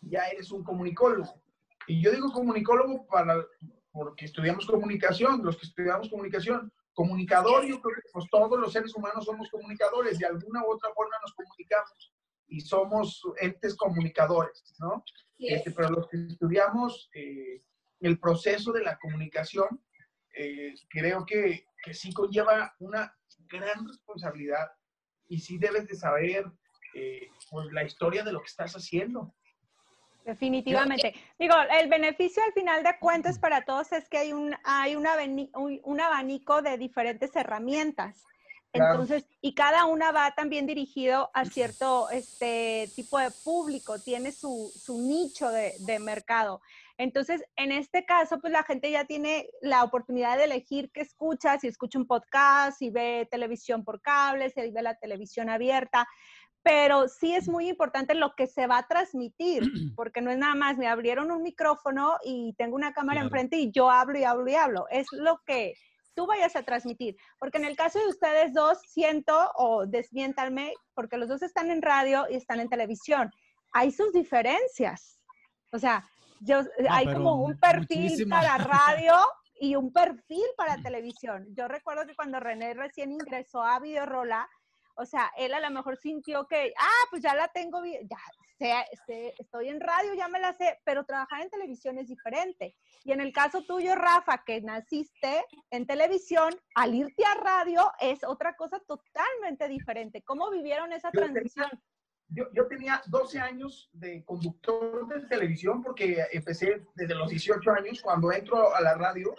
[0.00, 1.42] ya eres un comunicólogo.
[1.86, 3.44] Y yo digo comunicólogo para,
[3.90, 8.94] porque estudiamos comunicación, los que estudiamos comunicación, comunicador, yo creo que pues, todos los seres
[8.94, 12.12] humanos somos comunicadores, de alguna u otra forma nos comunicamos
[12.48, 15.04] y somos entes comunicadores, ¿no?
[15.38, 17.62] Este, pero los que estudiamos eh,
[18.00, 19.82] el proceso de la comunicación,
[20.34, 23.14] eh, creo que, que, sí conlleva una
[23.52, 24.70] gran responsabilidad
[25.28, 26.44] y sí debes de saber
[26.94, 29.34] eh, pues, la historia de lo que estás haciendo.
[30.24, 31.14] Definitivamente.
[31.38, 35.80] Digo, el beneficio al final de cuentas para todos es que hay un, hay un,
[35.82, 38.24] un abanico de diferentes herramientas.
[38.74, 44.72] Entonces, y cada una va también dirigido a cierto este, tipo de público, tiene su,
[44.74, 46.62] su nicho de, de, mercado.
[47.02, 51.58] Entonces, en este caso, pues la gente ya tiene la oportunidad de elegir qué escucha,
[51.58, 56.06] si escucha un podcast, si ve televisión por cable, si ve la televisión abierta
[56.64, 59.62] pero sí es muy importante lo que se va a transmitir,
[59.96, 63.72] porque no es nada más, me abrieron un micrófono y tengo una cámara enfrente y
[63.72, 64.86] yo hablo y hablo y hablo.
[64.90, 65.74] Es lo que
[66.14, 67.16] tú vayas a transmitir.
[67.38, 71.82] Porque en el caso de ustedes dos, siento, o desmiéntanme, porque los dos están en
[71.82, 73.30] radio y están en televisión,
[73.72, 75.18] hay sus diferencias.
[75.72, 76.04] O sea,
[76.42, 79.16] yo, hay como un perfil para radio
[79.60, 81.46] y un perfil para televisión.
[81.54, 84.48] Yo recuerdo que cuando René recién ingresó a Videorola,
[84.96, 87.80] o sea, él a lo mejor sintió que, ah, pues ya la tengo
[88.62, 92.76] ya sé, estoy en radio, ya me la sé, pero trabajar en televisión es diferente.
[93.04, 98.22] Y en el caso tuyo, Rafa, que naciste en televisión, al irte a radio es
[98.24, 100.22] otra cosa totalmente diferente.
[100.22, 101.70] ¿Cómo vivieron esa transición?
[102.34, 108.00] Yo, yo, tenía 12 años de conductor de televisión porque empecé desde los 18 años
[108.00, 109.34] cuando entro a la radio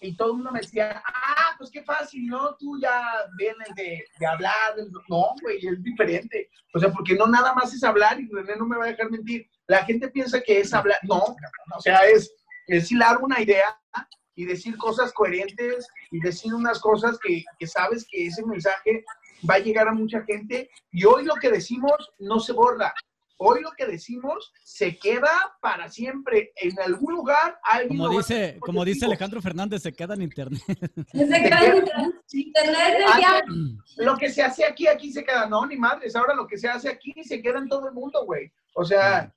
[0.00, 2.54] y todo el mundo me decía, ah, pues qué fácil, ¿no?
[2.56, 4.74] Tú ya vienes de, de hablar,
[5.08, 6.50] no, güey, es diferente.
[6.74, 9.10] O sea, porque no nada más es hablar y René no me va a dejar
[9.10, 9.48] mentir.
[9.66, 11.22] La gente piensa que es hablar, no,
[11.74, 12.30] o sea, es,
[12.66, 13.80] es hilar una idea
[14.34, 19.04] y decir cosas coherentes y decir unas cosas que, que sabes que ese mensaje
[19.48, 22.92] va a llegar a mucha gente y hoy lo que decimos no se borra.
[23.36, 26.52] Hoy lo que decimos se queda para siempre.
[26.56, 30.62] En algún lugar alguien Como dice, como dice Alejandro Fernández, se queda en internet.
[31.12, 31.76] Se queda en
[32.32, 33.04] internet.
[33.08, 33.42] Ah,
[33.96, 35.46] lo que se hace aquí, aquí se queda.
[35.46, 36.14] No, ni madres.
[36.14, 38.52] Ahora lo que se hace aquí se queda en todo el mundo, güey.
[38.74, 39.34] O sea,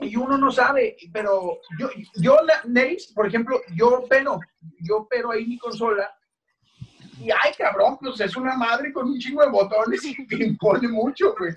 [0.00, 0.96] y uno no sabe.
[1.12, 4.40] Pero yo, yo, Neris, por ejemplo, yo pero,
[4.80, 6.10] yo pero ahí mi consola.
[7.20, 10.88] Y ay, cabrón, pues es una madre con un chingo de botones y te impone
[10.88, 11.54] mucho, güey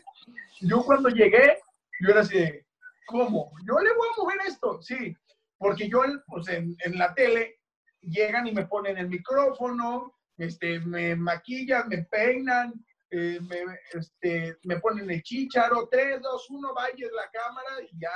[0.64, 1.58] yo cuando llegué,
[2.00, 2.66] yo era así de,
[3.06, 3.52] ¿cómo?
[3.68, 5.16] Yo le voy a mover esto, sí,
[5.58, 7.60] porque yo pues en, la tele
[8.02, 12.74] llegan y me ponen el micrófono, este, me maquillan, me peinan,
[13.12, 13.58] eh, me,
[13.94, 18.12] este, me ponen el chicharo, 3, 2, 1, vaya la cámara y ya.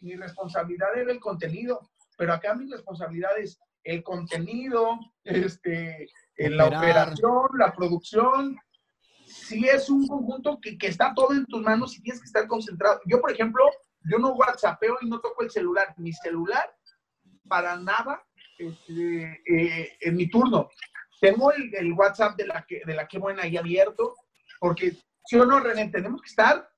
[0.00, 7.48] Mi responsabilidad era el contenido, pero acá mi responsabilidad es el contenido, este, la operación,
[7.58, 8.58] la producción,
[9.26, 12.46] si es un conjunto que, que, está todo en tus manos y tienes que estar
[12.46, 13.00] concentrado.
[13.06, 13.64] Yo, por ejemplo,
[14.04, 15.94] yo no whatsappeo y no toco el celular.
[15.96, 16.70] Mi celular,
[17.48, 18.24] para nada,
[18.58, 20.68] este, eh, en mi turno.
[21.20, 24.14] Tengo el, el, WhatsApp de la, que, de la que buena ahí abierto,
[24.60, 26.68] porque si o no, René, tenemos que estar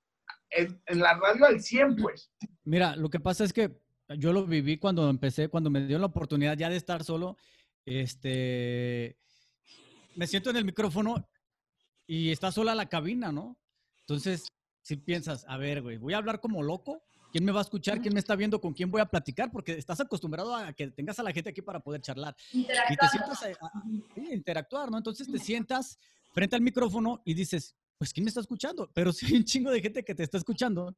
[0.51, 2.31] en, en, la radio al 100, pues.
[2.65, 3.77] Mira, lo que pasa es que
[4.17, 7.37] yo lo viví cuando empecé, cuando me dio la oportunidad ya de estar solo,
[7.85, 9.19] este,
[10.19, 11.29] me siento en el micrófono
[12.05, 13.57] y está sola la cabina, ¿no?
[14.01, 14.49] Entonces,
[14.83, 18.01] si piensas, a ver, güey, voy a hablar como loco, ¿quién me va a escuchar?
[18.01, 18.61] ¿Quién me está viendo?
[18.61, 19.53] ¿Con quién voy a platicar?
[19.53, 22.35] Porque estás acostumbrado a que tengas a la gente aquí para poder charlar.
[22.53, 24.99] Y te sientas a, interactuar, ¿no?
[24.99, 25.97] Entonces te sientas
[26.33, 28.91] frente al micrófono y dices, pues ¿quién me está escuchando?
[28.93, 30.97] Pero si hay un chingo de gente que te está escuchando.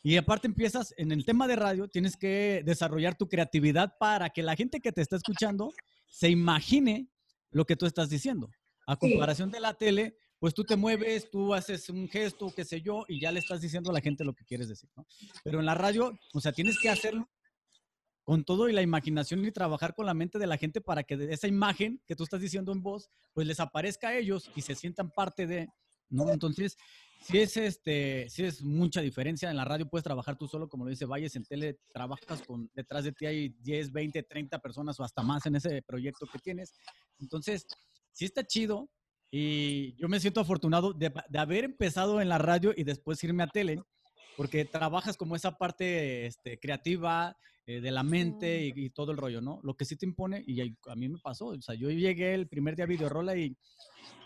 [0.00, 4.44] Y aparte empiezas, en el tema de radio, tienes que desarrollar tu creatividad para que
[4.44, 5.72] la gente que te está escuchando
[6.06, 7.08] se imagine
[7.50, 8.50] lo que tú estás diciendo.
[8.86, 12.80] A comparación de la tele, pues tú te mueves, tú haces un gesto, qué sé
[12.80, 15.06] yo, y ya le estás diciendo a la gente lo que quieres decir, ¿no?
[15.44, 17.28] Pero en la radio, o sea, tienes que hacerlo
[18.24, 21.14] con todo y la imaginación y trabajar con la mente de la gente para que
[21.30, 24.74] esa imagen que tú estás diciendo en voz, pues les aparezca a ellos y se
[24.74, 25.68] sientan parte de,
[26.08, 26.30] ¿no?
[26.30, 26.76] Entonces,
[27.22, 29.50] si es este, si es mucha diferencia.
[29.50, 32.70] En la radio puedes trabajar tú solo, como lo dice Valles, en tele trabajas con,
[32.74, 36.38] detrás de ti hay 10, 20, 30 personas o hasta más en ese proyecto que
[36.38, 36.72] tienes.
[37.18, 37.66] Entonces,
[38.12, 38.88] sí está chido,
[39.30, 43.44] y yo me siento afortunado de, de, haber empezado en la radio y después irme
[43.44, 43.80] a tele,
[44.36, 49.18] porque trabajas como esa parte este, creativa eh, de la mente y, y todo el
[49.18, 49.60] rollo, ¿no?
[49.62, 52.48] Lo que sí te impone, y a mí me pasó, o sea, yo llegué el
[52.48, 53.56] primer día a Videorola y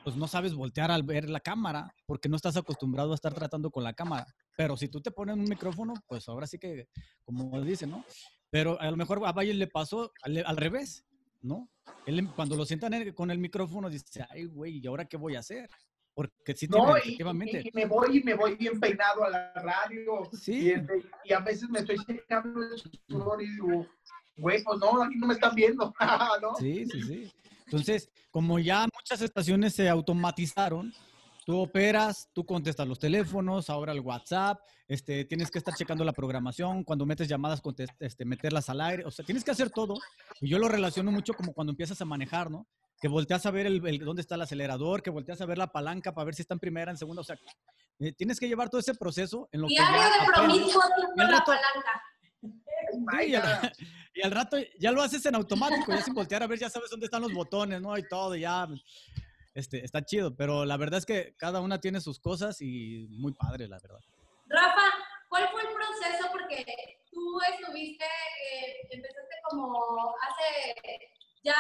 [0.05, 3.71] pues no sabes voltear al ver la cámara, porque no estás acostumbrado a estar tratando
[3.71, 4.27] con la cámara.
[4.57, 6.89] Pero si tú te pones un micrófono, pues ahora sí que,
[7.25, 8.05] como dicen, ¿no?
[8.51, 11.05] Pero a lo mejor a Valle le pasó al, al revés,
[11.45, 11.69] ¿no?
[12.07, 15.37] Él cuando lo sientan en- con el micrófono dice, ay, güey, ¿y ahora qué voy
[15.37, 15.69] a hacer?
[16.15, 20.29] Porque sí, No, y- y me voy y me voy bien peinado a la radio.
[20.33, 20.53] Sí.
[20.67, 22.79] Y, este, y a veces me estoy secando el
[23.09, 23.87] sudor y digo,
[24.37, 25.93] güey, pues no, aquí no me están viendo.
[26.43, 26.55] ¿no?
[26.57, 27.33] Sí, sí, sí.
[27.67, 30.93] Entonces, como ya muchas estaciones se automatizaron,
[31.45, 36.13] tú operas, tú contestas los teléfonos, ahora el WhatsApp, este, tienes que estar checando la
[36.13, 39.95] programación, cuando metes llamadas, contest- este, meterlas al aire, o sea, tienes que hacer todo.
[40.41, 42.67] Y yo lo relaciono mucho como cuando empiezas a manejar, ¿no?
[43.01, 45.67] Que volteas a ver el, el- dónde está el acelerador, que volteas a ver la
[45.73, 47.37] palanca para ver si está en primera, en segunda, o sea,
[48.01, 51.31] eh, tienes que llevar todo ese proceso en lo que Diario de promiscuo con la
[51.31, 52.03] rato- palanca.
[53.21, 53.73] Sí, y, al,
[54.15, 56.91] y al rato ya lo haces en automático, ya sin voltear a ver, ya sabes
[56.91, 57.97] dónde están los botones, ¿no?
[57.99, 58.67] Y todo, ya.
[59.55, 63.33] Este, está chido, pero la verdad es que cada una tiene sus cosas y muy
[63.33, 64.01] padre, la verdad.
[64.47, 64.83] Rafa,
[65.29, 66.29] ¿cuál fue el proceso?
[66.33, 70.75] Porque tú estuviste, eh, empezaste como hace
[71.45, 71.55] ya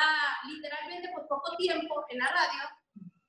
[0.49, 2.63] literalmente pues poco tiempo en la radio,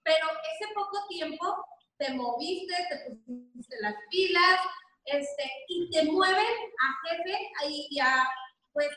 [0.04, 1.66] pero ese poco tiempo
[1.98, 4.60] te moviste, te pusiste las pilas,
[5.06, 8.28] este, y te mueven a jefe y a,
[8.74, 8.90] pues,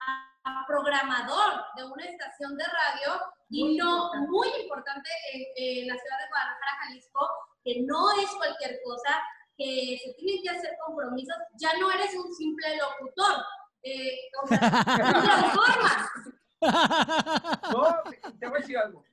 [0.00, 6.18] a programador de una estación de radio y no, muy importante en, en la ciudad
[6.18, 7.28] de Guadalajara, Jalisco,
[7.64, 9.22] que no es cualquier cosa,
[9.56, 13.44] que se tienen que hacer compromisos, ya no eres un simple locutor,
[13.82, 14.60] eh, o sea.
[17.72, 18.02] No,
[18.38, 19.04] te voy a decir algo.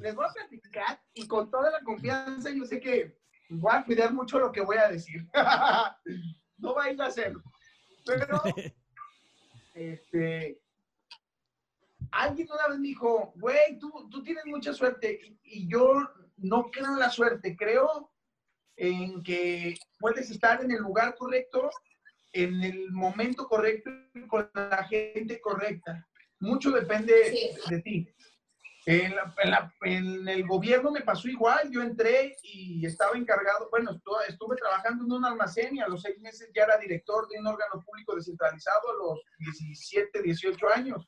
[0.00, 3.16] Les voy a platicar y con toda la confianza yo sé que
[3.48, 5.26] voy a cuidar mucho lo que voy a decir.
[6.60, 7.40] No va a ir a hacerlo.
[8.04, 8.42] Pero,
[9.74, 10.60] este,
[12.12, 15.20] alguien una vez me dijo, güey, tú, tú tienes mucha suerte.
[15.22, 15.94] Y, y yo
[16.36, 18.12] no creo en la suerte, creo
[18.76, 21.70] en que puedes estar en el lugar correcto,
[22.32, 26.06] en el momento correcto y con la gente correcta.
[26.40, 27.50] Mucho depende Sí.
[27.74, 28.08] de ti.
[28.86, 33.68] En, la- en la- en el gobierno me pasó igual, yo entré y estaba encargado,
[33.70, 37.28] bueno, estuve, estuve trabajando en un almacén y a los seis meses ya era director
[37.28, 41.06] de un órgano público descentralizado a los 17, 18 años.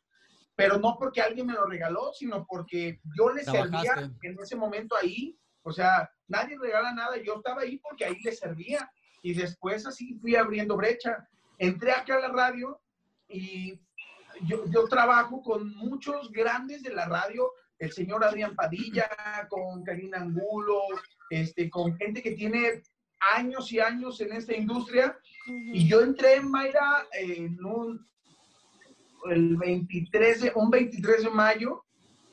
[0.61, 4.95] Pero no porque alguien me lo regaló, sino porque yo le servía en ese momento
[4.95, 5.35] ahí.
[5.63, 8.93] O sea, nadie regala nada, yo estaba ahí porque ahí le servía.
[9.23, 11.27] Y después así fui abriendo brecha.
[11.57, 12.79] Entré acá a la radio
[13.27, 13.81] y
[14.43, 19.09] yo, yo trabajo con muchos grandes de la radio, el señor Adrián Padilla,
[19.49, 20.83] con Karina Angulo,
[21.31, 22.83] este, con gente que tiene
[23.35, 25.19] años y años en esta industria.
[25.47, 28.07] Y yo entré en Mayra en un,
[29.31, 31.85] el 23 de, un 23 de mayo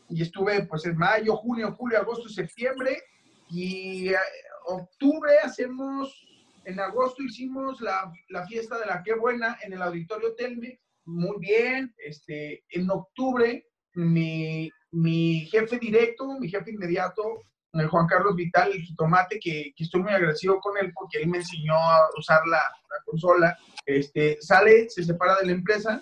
[0.09, 3.01] y estuve pues en mayo, junio, julio, agosto, septiembre
[3.49, 4.17] y eh,
[4.65, 6.25] octubre hacemos,
[6.65, 11.37] en agosto hicimos la, la fiesta de la Qué Buena en el Auditorio Telmex, muy
[11.39, 17.41] bien, este, en octubre mi, mi jefe directo, mi jefe inmediato,
[17.73, 21.27] el Juan Carlos Vital, el jitomate, que, que estoy muy agradecido con él porque él
[21.27, 26.01] me enseñó a usar la, la consola, este, sale, se separa de la empresa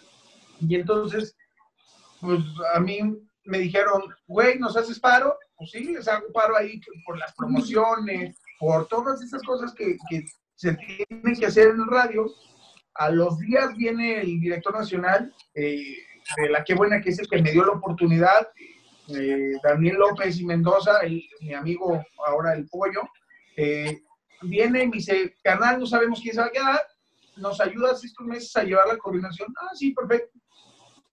[0.62, 1.36] y entonces,
[2.22, 2.40] pues
[2.74, 3.00] a mí
[3.46, 5.38] me dijeron, güey, ¿nos haces paro?
[5.58, 10.26] Pues sí, les hago paro ahí por las promociones, por todas esas cosas que, que
[10.56, 12.26] se tienen que hacer en el radio.
[12.96, 15.98] A los días viene el director nacional eh,
[16.38, 18.48] de la Qué Buena, que es el que me dio la oportunidad,
[19.10, 23.02] eh, Daniel López y Mendoza, el- mi amigo ahora el pollo,
[23.58, 24.02] eh,
[24.42, 26.82] viene y me dice, carnal, no sabemos quién se va a quedar,
[27.38, 29.54] nos ayudas estos meses a llevar la coordinación.
[29.62, 30.40] Ah, sí, perfecto.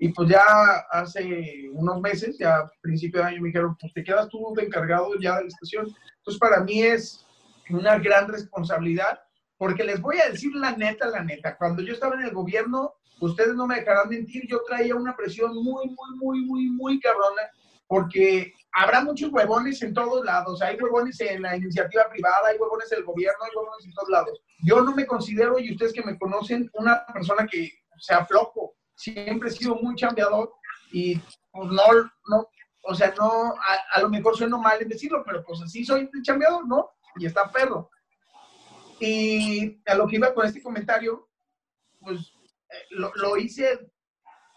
[0.02, 0.44] Y pues ya
[0.90, 4.64] hace unos meses, ya a principio de año, me dijeron, pues te quedas tú de
[4.64, 5.94] encargado ya de la estación.
[6.16, 7.24] Entonces, para mí es
[7.70, 9.20] una gran responsabilidad,
[9.56, 11.56] porque les voy a decir la neta, la neta.
[11.56, 15.54] Cuando yo estaba en el gobierno, ustedes no me dejarán mentir, yo traía una presión
[15.54, 17.42] muy, muy, muy, muy, muy cabrona,
[17.86, 20.62] porque habrá muchos huevones en todos lados.
[20.62, 24.08] Hay huevones en la iniciativa privada, hay huevones en el gobierno, hay huevones en todos
[24.08, 24.42] lados.
[24.64, 28.74] Yo no me considero, y ustedes que me conocen, una persona que sea flojo.
[29.02, 30.52] Siempre he sido muy chambeador
[30.92, 31.18] y
[31.50, 31.82] pues no,
[32.28, 32.48] no,
[32.84, 36.08] o sea, no, a, a lo mejor sueno mal en decirlo, pero pues así soy
[36.12, 36.90] de chambeador, ¿no?
[37.16, 37.90] Y está perro.
[39.00, 41.28] Y a lo que iba con este comentario,
[42.00, 42.32] pues
[42.70, 43.90] eh, lo, lo hice,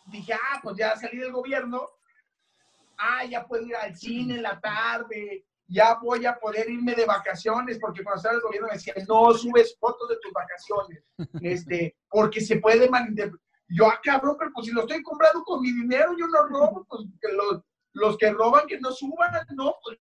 [0.05, 1.81] dije, ah, pues ya salí del gobierno,
[2.99, 7.05] ah, ya puedo ir al cine en la tarde, ya voy a poder irme de
[7.05, 11.03] vacaciones, porque cuando estaba el gobierno me decía, no subes fotos de tus vacaciones,
[11.41, 13.44] este, porque se puede malinterpretar.
[13.67, 17.07] Yo, ah, pero pues si lo estoy comprando con mi dinero, yo no robo, pues
[17.19, 17.61] que los,
[17.93, 19.97] los que roban que no suban, no, pues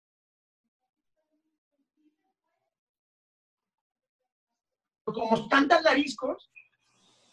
[5.04, 6.50] como están tan nariscos,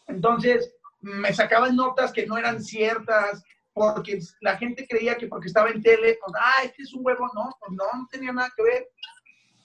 [0.06, 5.70] entonces me sacaban notas que no eran ciertas, porque la gente creía que porque estaba
[5.70, 8.62] en tele, pues, ah, este es un huevo, no, pues no, no tenía nada que
[8.64, 8.88] ver.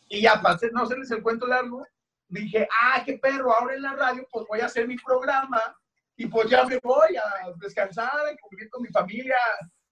[0.09, 1.83] Y ya, para hacer, no hacerles el cuento largo,
[2.27, 5.75] dije, ah, qué perro, ahora en la radio, pues voy a hacer mi programa
[6.15, 9.35] y pues ya me voy a descansar, a convivir con mi familia,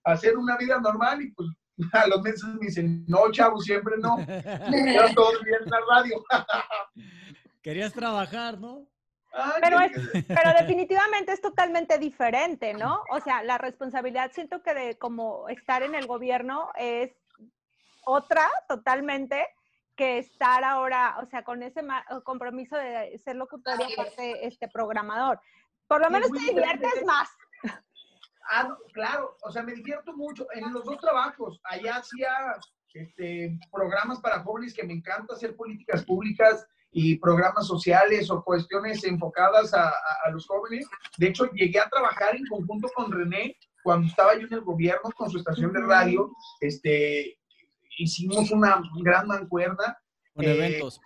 [0.03, 1.49] a hacer una vida normal y pues
[1.93, 4.17] a los meses me dicen, no, chavo, siempre no.
[4.27, 6.23] Ya todo bien en la radio.
[7.61, 8.87] Querías trabajar, ¿no?
[9.61, 9.77] Pero,
[10.27, 13.01] pero definitivamente es totalmente diferente, ¿no?
[13.11, 17.11] O sea, la responsabilidad siento que de como estar en el gobierno es
[18.03, 19.47] otra totalmente
[19.95, 21.81] que estar ahora, o sea, con ese
[22.23, 25.39] compromiso de ser locutor y aparte este programador.
[25.91, 27.27] Por lo menos te diviertes más.
[28.49, 31.59] Ah, claro, o sea, me divierto mucho en los dos trabajos.
[31.65, 32.29] Allá hacía
[32.93, 39.03] este, programas para jóvenes que me encanta hacer políticas públicas y programas sociales o cuestiones
[39.03, 39.91] enfocadas a,
[40.31, 40.87] los jóvenes.
[41.17, 45.11] De hecho, llegué a trabajar en conjunto con René cuando estaba yo en el gobierno
[45.13, 46.31] con su estación de radio.
[46.61, 47.37] Este,
[47.97, 49.97] hicimos una gran mancuerna.
[50.35, 51.01] En eventos.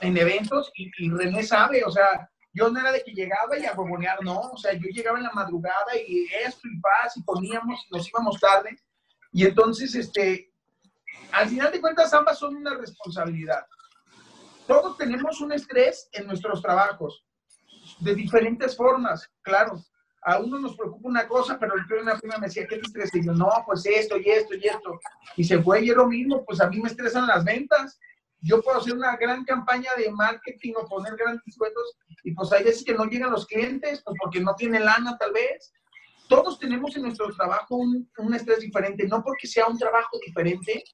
[0.00, 3.64] Eh, en eventos y, René sabe, o sea, yo no era de que llegaba y
[3.64, 7.22] a bombonear, no, o sea, yo llegaba en la madrugada y esto y paz y
[7.22, 8.76] poníamos, nos íbamos tarde.
[9.32, 10.52] Y entonces, este,
[11.32, 13.64] al final de cuentas, ambas son una responsabilidad
[14.70, 17.24] todos tenemos un estrés en nuestros trabajos,
[17.98, 19.82] de diferentes formas, claro.
[20.22, 23.18] A uno nos preocupa una cosa, pero el una prima me decía, ¿qué te estresa?
[23.18, 25.00] Y yo, no, pues esto y esto y esto.
[25.36, 27.98] Y se fue y es lo mismo, pues a mí me estresan las ventas.
[28.42, 32.64] Yo puedo hacer una gran campaña de marketing o poner grandes descuentos y pues hay
[32.64, 35.72] veces que no llegan los clientes, pues porque no tienen lana tal vez.
[36.28, 40.84] Todos tenemos en nuestro trabajo un, un estrés diferente, no porque sea un trabajo diferente,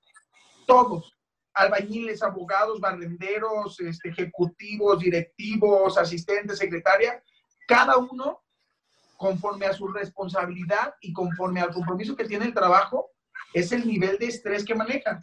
[0.67, 1.17] todos
[1.57, 7.23] albañiles, abogados, barrenderos, este, ejecutivos, directivos, asistentes, secretaria,
[7.67, 8.43] cada uno
[9.17, 13.11] conforme a su responsabilidad y conforme al compromiso que tiene el trabajo,
[13.55, 15.19] es el nivel de estrés que maneja.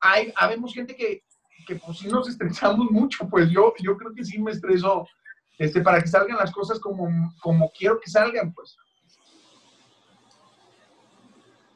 [0.00, 1.24] Hay, habemos gente que,
[1.66, 5.06] que pues sí nos estresamos mucho, pues yo, yo creo que sí me estreso
[5.58, 7.08] este, para que salgan las cosas como,
[7.40, 8.76] como quiero que salgan, pues.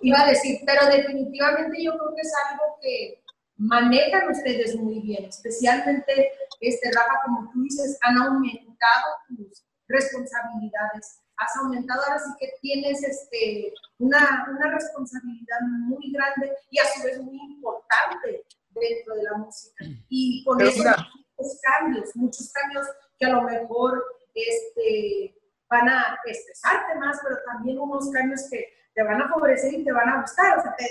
[0.00, 3.22] Iba a decir, pero definitivamente yo creo que es algo que
[3.56, 11.56] manejan ustedes muy bien, especialmente, este, Rafa, como tú dices, han aumentado tus responsabilidades, has
[11.56, 17.20] aumentado, ahora sí que tienes este, una, una responsabilidad muy grande y a su vez
[17.20, 18.44] muy importante
[18.78, 19.84] dentro de la música.
[20.08, 20.82] Y con eso
[21.38, 22.86] muchos cambios, muchos cambios
[23.18, 24.04] que a lo mejor
[24.34, 25.34] este,
[25.68, 29.92] van a estresarte más, pero también unos cambios que te van a favorecer y te
[29.92, 30.58] van a gustar.
[30.58, 30.86] O sea, te,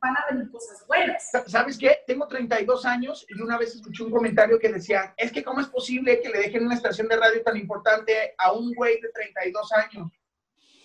[0.00, 1.30] van a venir cosas buenas.
[1.46, 1.98] ¿Sabes qué?
[2.06, 5.68] Tengo 32 años y una vez escuché un comentario que decía, es que cómo es
[5.68, 9.72] posible que le dejen una estación de radio tan importante a un güey de 32
[9.72, 10.12] años.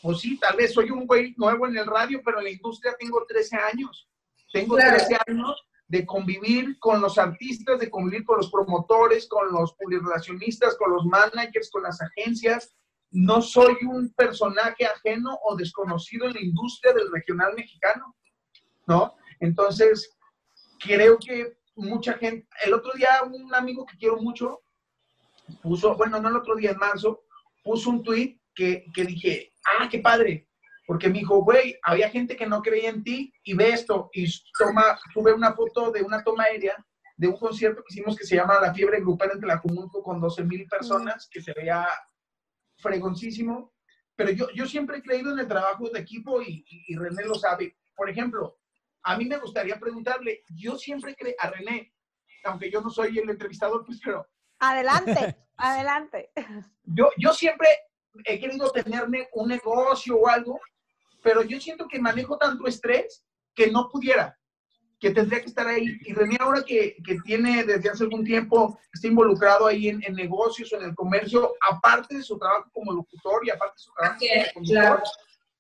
[0.01, 2.95] Pues sí, tal vez soy un güey nuevo en el radio, pero en la industria
[2.97, 4.08] tengo 13 años.
[4.51, 9.73] Tengo 13 años de convivir con los artistas, de convivir con los promotores, con los
[9.73, 12.75] publirelacionistas, con los managers, con las agencias.
[13.11, 18.15] No soy un personaje ajeno o desconocido en la industria del regional mexicano.
[18.85, 19.15] ¿no?
[19.39, 20.15] Entonces,
[20.79, 24.61] creo que mucha gente, el otro día un amigo que quiero mucho
[25.61, 27.23] puso, bueno, no el otro día, en marzo,
[27.63, 30.48] puso un tweet que, que dije, ah, qué padre,
[30.89, 34.25] porque me dijo, güey, había gente que no creía en ti y ve esto, y
[34.57, 36.83] toma, sube una foto de una toma aérea
[37.15, 40.45] de un concierto que hicimos que se llama La Fiebre Grupal en Tlajumulco con 12
[40.45, 41.87] mil personas, que se veía
[42.79, 43.71] fregoncísimo,
[44.15, 47.35] pero yo, yo siempre he creído en el trabajo de equipo y, y René lo
[47.35, 47.77] sabe.
[47.95, 48.57] Por ejemplo,
[49.03, 51.93] a mí me gustaría preguntarle, yo siempre creo, a René,
[52.45, 54.27] aunque yo no soy el entrevistador, pues, pero...
[54.57, 56.31] Adelante, adelante.
[56.81, 57.67] Yo, yo siempre
[58.25, 60.59] he querido tenerme un negocio o algo,
[61.21, 64.37] pero yo siento que manejo tanto estrés que no pudiera,
[64.99, 65.97] que tendría que estar ahí.
[66.01, 70.13] Y René ahora que, que tiene desde hace algún tiempo, está involucrado ahí en, en,
[70.13, 73.91] negocios o en el comercio, aparte de su trabajo como locutor y aparte de su
[73.93, 75.03] trabajo como conductor,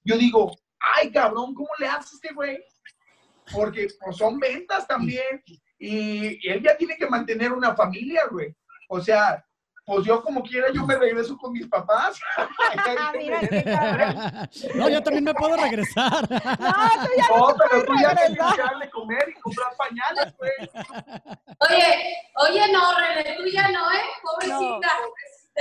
[0.03, 0.51] yo digo,
[0.95, 2.57] ay cabrón, ¿cómo le hace este güey
[3.51, 5.43] porque pues, son ventas también.
[5.77, 8.55] Y, él ya tiene que mantener una familia, güey.
[8.89, 9.45] O sea,
[9.89, 12.19] pues yo como quiera, yo me regreso con mis papás.
[13.01, 13.63] Ah, mira, qué
[14.75, 16.29] no, yo también me puedo regresar.
[16.29, 20.33] No, tú ya no, No, pero tú ya tienes que darle comer y comprar pañales,
[20.37, 20.51] pues.
[21.69, 24.03] Oye, oye, no, René, tú ya no, ¿eh?
[24.21, 24.89] Pobrecita.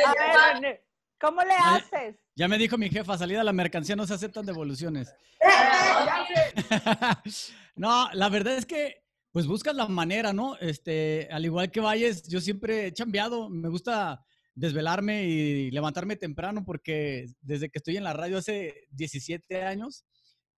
[0.04, 0.84] A ver, René,
[1.18, 2.16] ¿cómo le haces?
[2.34, 5.14] Ya me dijo mi jefa, salida la mercancía no se aceptan devoluciones.
[7.76, 10.56] No, la verdad es que, pues buscas la manera, ¿no?
[10.58, 14.24] Este, al igual que Valles, yo siempre he chambeado, me gusta
[14.54, 20.04] desvelarme y levantarme temprano porque desde que estoy en la radio hace 17 años,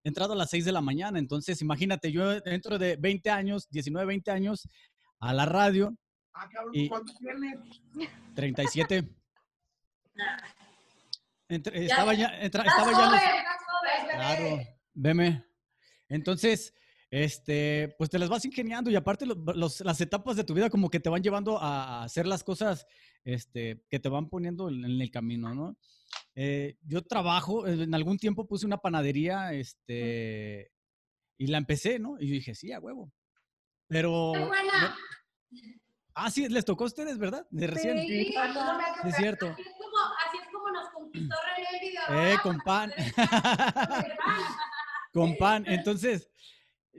[0.03, 3.69] he entrado a las 6 de la mañana, entonces imagínate, yo dentro de 20 años,
[3.71, 4.67] 19, 20 años,
[5.19, 5.95] a la radio,
[6.33, 7.59] Ah, cabrón, Y- ¿cuántos tienes?
[8.37, 9.05] 37.
[11.49, 13.45] Entre- Ya- estaba ya, entra- estaba ya en los- joven,
[14.07, 14.17] joven.
[14.17, 14.59] Claro,
[14.95, 15.45] veme.
[16.09, 16.73] Entonces,
[17.11, 20.71] este, pues te las vas ingeniando y aparte lo- los- las etapas de tu vida
[20.71, 22.87] como que te van llevando a hacer las cosas
[23.25, 25.77] este, que te van poniendo en, en el camino, ¿no?
[26.35, 30.71] Eh, yo trabajo, eh, en algún tiempo puse una panadería, este,
[31.37, 32.17] y la empecé, ¿no?
[32.21, 33.13] Y yo dije, sí, a huevo.
[33.89, 34.33] Pero...
[34.35, 34.89] ¡Qué buena!
[34.89, 34.95] no-
[36.15, 37.47] Ah, sí, les tocó a ustedes, ¿verdad?
[37.51, 37.99] De recién.
[38.07, 38.53] Sí, hace
[39.03, 39.47] Sí, es cierto.
[39.49, 39.97] Así es como,
[40.27, 42.35] así es como nos conquistó René el video.
[42.35, 42.93] Eh, con pan.
[45.13, 45.65] con pan.
[45.67, 46.31] Entonces,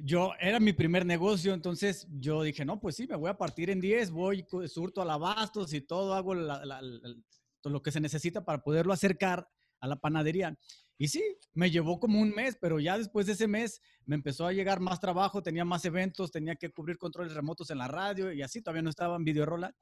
[0.03, 3.69] yo era mi primer negocio, entonces yo dije, no, pues sí, me voy a partir
[3.69, 7.15] en 10, voy, surto alabastos y todo, hago la- la- la-
[7.61, 9.47] todo lo que se necesita para poderlo acercar
[9.79, 10.57] a la panadería.
[10.97, 11.23] Y sí,
[11.53, 14.79] me llevó como un mes, pero ya después de ese mes me empezó a llegar
[14.79, 18.61] más trabajo, tenía más eventos, tenía que cubrir controles remotos en la radio y así,
[18.61, 19.75] todavía no estaba en videorola.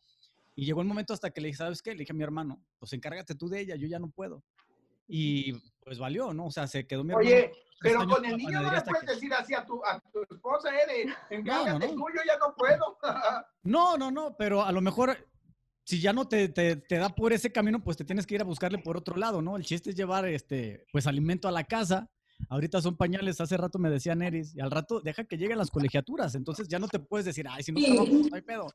[0.56, 1.92] Y llegó un momento hasta que le dije, ¿sabes qué?
[1.92, 4.44] Le dije a mi hermano, pues encárgate tú de ella, yo ya no puedo.
[5.08, 5.54] Y
[5.84, 6.48] pues valió, ¿no?
[6.48, 7.28] O sea, se quedó mi hermano.
[7.30, 10.00] Oye, tres pero con el niño no le puedes que- decir así a tu, a
[10.12, 10.88] tu esposa, eh,
[11.30, 11.94] de, encárgate no.
[11.94, 12.98] tú, yo ya no puedo.
[13.64, 15.18] No, no, no, pero a lo mejor
[15.84, 18.42] si ya no te, te, te da por ese camino, pues te tienes que ir
[18.42, 19.58] a buscarle por otro lado, ¿no?
[19.58, 22.10] El chiste es llevar este, pues alimento a la casa.
[22.48, 25.70] Ahorita son pañales, hace rato me decía Neris, y al rato deja que lleguen las
[25.72, 28.68] colegiaturas, entonces ya no te puedes decir, ay, si no trabajo, pues no hay pedo,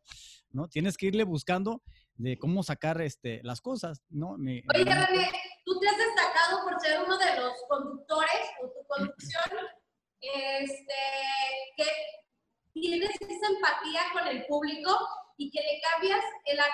[0.50, 0.68] ¿no?
[0.68, 1.82] Tienes que irle buscando
[2.16, 4.36] de cómo sacar este, las cosas, ¿no?
[4.36, 4.90] Mi- Oye, tú
[5.85, 9.51] te has destacado por ser uno de los conductores o tu conducción,
[10.20, 10.95] este,
[11.76, 11.87] que
[12.72, 14.97] tienes esa empatía con el público
[15.37, 16.24] y que le cambias
[16.55, 16.64] la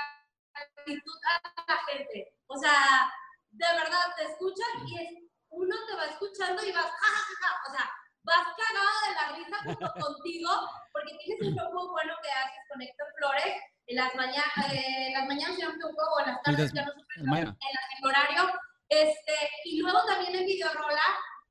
[0.54, 2.34] actitud a la gente.
[2.46, 3.12] O sea,
[3.50, 5.08] de verdad, te escuchan y es,
[5.50, 7.90] uno te va escuchando y vas, ja, ja, ja, o sea,
[8.22, 10.50] vas cagado de la risa junto contigo
[10.92, 13.54] porque tienes un show muy bueno que haces con Héctor Flores
[13.86, 16.58] en las, mañanas eh, las mañanas, si no me equivoco, o en las El tardes,
[16.58, 18.52] des- ya no el en en horario.
[18.90, 19.34] Este,
[19.64, 21.02] y luego también en Videorola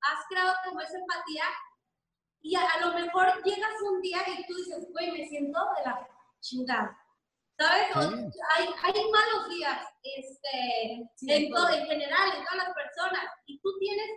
[0.01, 1.45] has creado como esa empatía
[2.41, 5.83] y a, a lo mejor llegas un día y tú dices, güey, me siento de
[5.85, 6.07] la
[6.41, 6.97] chingada.
[7.57, 7.95] ¿Sabes?
[7.95, 8.39] O- Sí.
[8.55, 13.25] hay, hay malos días este, en, todo, en general, en todas las personas.
[13.47, 14.07] Y tú tienes,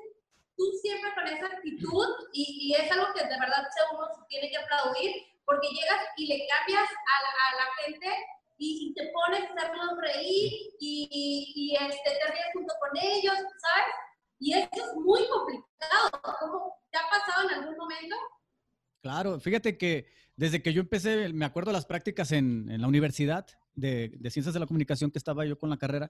[0.56, 4.48] tú siempre con esa actitud y, y es algo que de verdad se- uno tiene
[4.50, 5.12] que aplaudir
[5.44, 8.26] porque llegas y le cambias a la, a la gente
[8.58, 12.90] y, y te pones a hacerlos reír y, y, y, este, te ríes junto con
[12.96, 13.94] ellos, ¿sabes?
[14.38, 16.10] Y eso es muy complicado.
[16.38, 18.16] ¿Cómo te ha pasado en algún momento?
[19.12, 20.06] Claro, fíjate que
[20.36, 24.54] desde que yo empecé, me acuerdo las prácticas en, en la universidad de, de Ciencias
[24.54, 26.08] de la Comunicación que estaba yo con la carrera,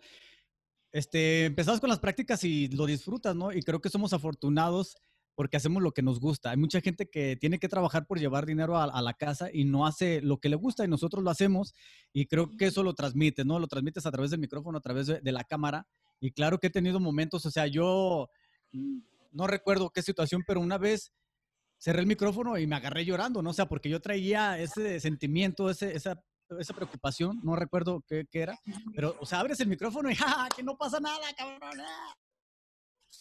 [0.93, 3.51] este, empezabas con las prácticas y lo disfrutas, ¿no?
[3.51, 4.95] Y creo que somos afortunados
[5.35, 6.53] porque hacemos lo que nos gusta.
[6.53, 9.65] Hay mucha gente que tiene que trabajar por llevar dinero a, a la casa y
[9.65, 11.75] no hace lo que le gusta y nosotros lo hacemos
[12.13, 13.59] y creo que eso lo transmites, ¿no?
[13.59, 15.89] Lo transmites a través del micrófono, a través de, de la cámara
[16.21, 18.29] y claro que he tenido momentos, o sea, yo
[18.71, 18.99] mm,
[19.33, 21.13] no recuerdo qué situación, pero una vez
[21.83, 23.51] cerré el micrófono y me agarré llorando, ¿no?
[23.51, 26.23] O sea, porque yo traía ese sentimiento, ese, esa,
[26.57, 28.57] esa preocupación, no recuerdo qué, qué era,
[28.95, 31.81] pero, o sea, abres el micrófono y, ¡ja, que no pasa nada, cabrón!
[31.81, 32.15] ah".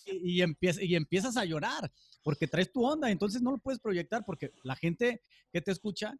[0.06, 1.92] Y, y, empieza, y empiezas a llorar,
[2.22, 6.14] porque traes tu onda, entonces no lo puedes proyectar, porque la gente que te escucha,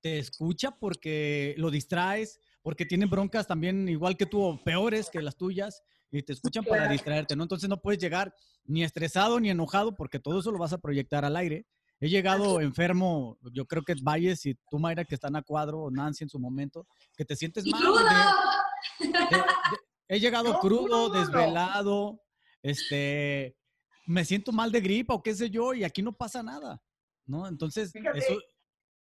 [0.00, 5.22] te escucha porque lo distraes, porque tienen broncas también igual que tú o peores que
[5.22, 7.44] las tuyas, y te escuchan para distraerte, ¿no?
[7.44, 8.34] Entonces no puedes llegar
[8.64, 11.66] ni estresado ni enojado, porque todo eso lo vas a proyectar al aire.
[11.98, 15.90] He llegado enfermo, yo creo que Valles y tú, Mayra, que están a cuadro, o
[15.90, 16.86] Nancy en su momento,
[17.16, 17.80] que te sientes ¡Y mal.
[17.82, 17.98] crudo!
[18.00, 21.18] de- de- de- he llegado No, crudo, no, no, no.
[21.18, 22.20] desvelado,
[22.62, 23.56] este,
[24.06, 26.82] me siento mal de gripa o qué sé yo, y aquí no pasa nada,
[27.24, 27.46] ¿no?
[27.48, 28.18] Entonces, Fíjate.
[28.18, 28.34] eso,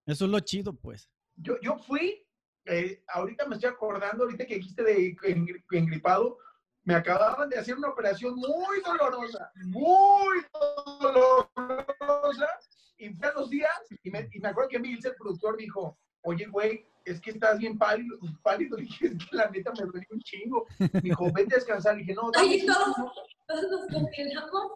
[0.07, 1.11] eso es lo chido, pues.
[1.37, 2.25] Yo, yo fui,
[2.67, 6.39] eh, ahorita me estoy acordando, ahorita que dijiste de engri- engripado,
[6.85, 10.45] me acababan de hacer una operación muy dolorosa, muy
[11.01, 12.47] dolorosa,
[12.99, 13.71] y fue a los días,
[14.03, 17.59] y me, y me acuerdo que Mills, el productor, dijo, oye, güey, es que estás
[17.59, 18.77] bien pálido, pálido.
[18.79, 20.67] Le dije, es que la neta me duele un chingo.
[20.93, 21.95] Me dijo, vete a descansar.
[21.95, 23.37] Le dije, no, Oye, todos, minutos".
[23.47, 24.73] todos nos congelamos.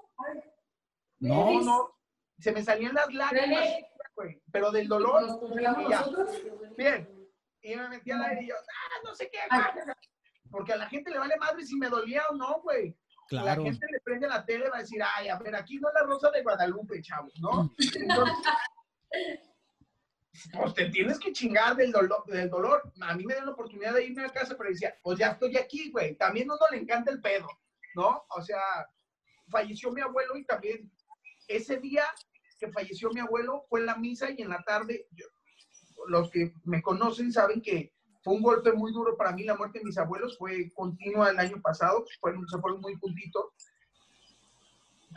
[1.21, 1.95] No, no,
[2.39, 3.67] se me salían las lágrimas,
[4.15, 5.23] güey, pero del dolor.
[5.23, 6.43] Nos congelamos nosotros.
[6.77, 7.09] Bien.
[7.61, 9.39] Y me metí al aire y yo, ah, no sé qué.
[9.51, 9.97] güey".
[10.51, 12.97] Porque a la gente le vale madre si me dolía o no, güey.
[13.31, 15.89] La gente le prende la tele y va a decir, ay, a ver, aquí no
[15.89, 17.73] es la rosa de Guadalupe, chavos, ¿no?
[17.79, 18.35] Entonces,
[20.53, 22.93] pues te tienes que chingar del dolor, del dolor.
[23.01, 25.57] A mí me dio la oportunidad de irme a casa, pero decía, pues ya estoy
[25.57, 26.15] aquí, güey.
[26.17, 27.49] También a uno le encanta el pedo,
[27.95, 28.25] ¿no?
[28.31, 28.61] O sea,
[29.49, 30.91] falleció mi abuelo y también
[31.49, 32.05] ese día
[32.59, 35.27] que falleció mi abuelo fue en la misa y en la tarde, yo-
[36.07, 37.93] los que me conocen saben que
[38.29, 41.39] fue un golpe muy duro para mí la muerte de mis abuelos, fue continua el
[41.39, 43.47] año pasado, fueron, se fueron muy juntitos.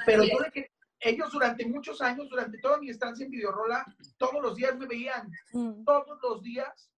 [0.06, 3.86] Pero yo de que ellos durante muchos años, durante toda mi estancia en Videorola,
[4.18, 5.84] todos los días me veían, Mm.
[5.84, 6.90] todos los días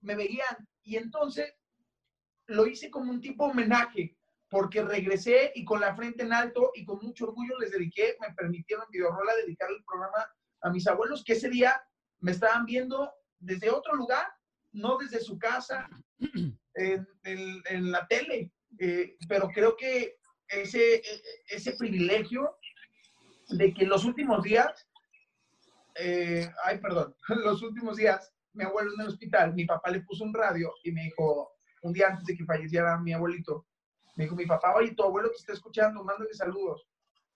[0.00, 0.68] me veían.
[0.82, 1.54] Y entonces
[2.46, 4.16] lo hice como un tipo homenaje,
[4.50, 8.34] porque regresé y con la frente en alto y con mucho orgullo les dediqué, me
[8.34, 10.28] permitieron en Videorola dedicar el programa
[10.62, 11.80] a mis abuelos, que ese día
[12.18, 14.26] me estaban viendo desde otro lugar,
[14.72, 15.88] no desde su casa,
[16.74, 18.52] en, la tele.
[18.78, 20.16] Eh, pero creo que
[20.48, 21.02] ese,
[21.48, 22.56] ese privilegio
[23.50, 24.88] de que en los últimos días,
[25.96, 27.14] eh, ay, perdón,
[27.44, 30.92] los últimos días, mi abuelo en el hospital, mi papá le puso un radio y
[30.92, 31.52] me dijo,
[31.82, 33.66] un día antes de que falleciera mi abuelito,
[34.16, 36.86] me dijo mi papá, oye, tu abuelo te está escuchando, mándale saludos.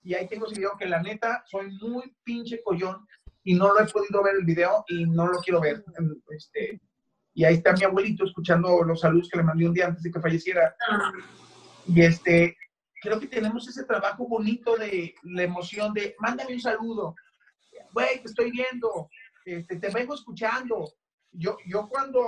[0.03, 3.07] Y ahí tengo ese video que la neta, soy muy pinche collón
[3.43, 5.85] y no lo he podido ver el video y no lo quiero ver.
[6.31, 6.81] Este,
[7.37, 10.11] y ahí está mi abuelito escuchando los saludos que le mandé un día antes de
[10.11, 10.75] que falleciera.
[10.89, 11.13] Ah,
[11.87, 12.57] Y este,
[13.03, 17.15] creo que tenemos ese trabajo bonito de la emoción de, mándame un saludo.
[17.93, 19.11] Güey, te estoy viendo,
[19.45, 20.91] este, te vengo escuchando.
[21.31, 22.27] Yo, yo cuando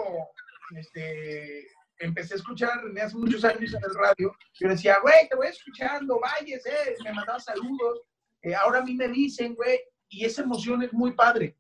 [0.77, 1.69] este,
[2.01, 5.37] empecé a escuchar a René hace muchos años en el radio, yo decía, güey, te
[5.37, 8.03] voy escuchando, vayas, eh, me mandaba saludos.
[8.43, 9.81] Eh, ahora a mí me dicen, güey,
[10.11, 11.57] y esa emoción es muy padre.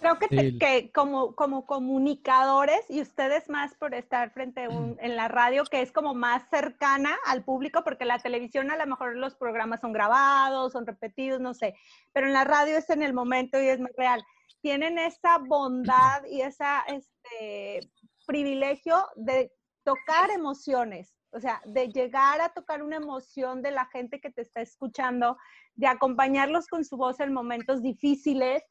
[0.00, 4.96] Creo que, te- que como, como comunicadores y ustedes más por estar frente a un-
[5.00, 8.86] en la radio, que es como más cercana al público, porque la televisión a lo
[8.86, 11.74] mejor los programas son grabados, son repetidos, no sé,
[12.12, 14.24] pero en la radio es en el momento y es más real.
[14.60, 17.88] Tienen esa bondad y ese este,
[18.26, 19.52] privilegio de
[19.84, 24.42] tocar emociones, o sea, de llegar a tocar una emoción de la gente que te
[24.42, 25.36] está escuchando,
[25.76, 28.62] de acompañarlos con su voz en momentos difíciles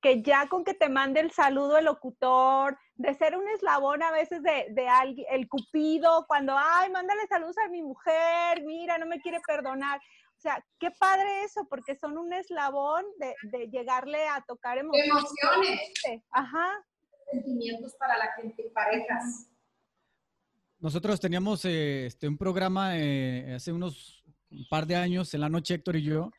[0.00, 4.10] que ya con que te mande el saludo el locutor, de ser un eslabón a
[4.10, 9.06] veces de, de alguien, el cupido, cuando, ay, mándale saludos a mi mujer, mira, no
[9.06, 9.98] me quiere perdonar.
[9.98, 15.10] O sea, qué padre eso, porque son un eslabón de, de llegarle a tocar emociones.
[15.10, 16.84] Emociones, Ajá.
[17.32, 19.48] sentimientos para la gente, parejas.
[20.78, 25.48] Nosotros teníamos eh, este, un programa eh, hace unos un par de años en la
[25.48, 26.30] noche, Héctor y yo,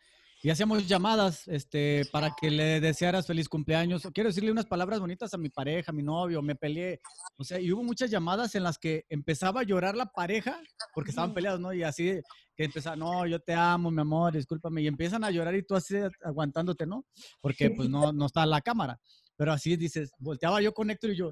[0.42, 4.06] y hacíamos llamadas este, para que le desearas feliz cumpleaños.
[4.06, 7.02] o Quiero decirle unas palabras bonitas a mi pareja, a mi novio, me peleé.
[7.38, 10.62] O sea, y hubo muchas llamadas en las que empezaba a llorar la pareja
[10.94, 11.74] porque estaban peleados, ¿no?
[11.74, 12.22] Y así
[12.56, 14.82] que empezaba, no, yo te amo, mi amor, discúlpame.
[14.82, 17.06] Y empiezan a llorar y tú así aguantándote, ¿no?
[17.42, 18.98] Porque pues no, no está la cámara.
[19.36, 21.32] Pero así dices, volteaba yo con Héctor y yo,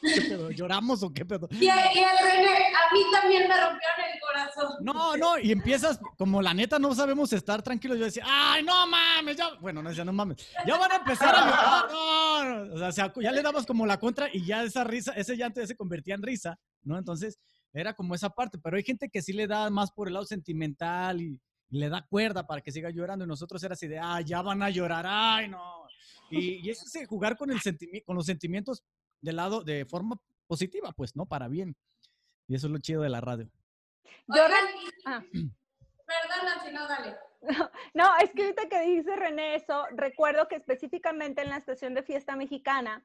[0.00, 0.50] ¿qué pedo?
[0.50, 1.48] ¿Lloramos o qué pedo?
[1.52, 4.84] Y, y el René, a mí también me rompieron el corazón.
[4.84, 8.86] No, no, y empiezas, como la neta no sabemos estar tranquilos, yo decía, ay, no
[8.86, 12.86] mames, ya, bueno, no decía, no mames, ya van a empezar a llorar, no, no,
[12.86, 15.66] o sea, ya le dabas como la contra y ya esa risa, ese llanto ya
[15.66, 16.98] se convertía en risa, ¿no?
[16.98, 17.38] Entonces,
[17.72, 20.26] era como esa parte, pero hay gente que sí le da más por el lado
[20.26, 21.40] sentimental y,
[21.70, 24.42] y le da cuerda para que siga llorando y nosotros era así de, ay, ya
[24.42, 25.86] van a llorar, ay, no.
[26.30, 28.82] Y, y es ese jugar con, el sentimi- con los sentimientos
[29.22, 30.16] del lado, de forma
[30.46, 31.24] positiva, pues, ¿no?
[31.24, 31.74] Para bien.
[32.46, 33.48] Y eso es lo chido de la radio.
[34.26, 34.64] Yo Oigan,
[35.06, 35.22] ah.
[35.32, 37.16] Perdona, si no, dale.
[37.94, 42.02] No, es que ahorita que dice René eso, recuerdo que específicamente en la estación de
[42.02, 43.04] fiesta mexicana,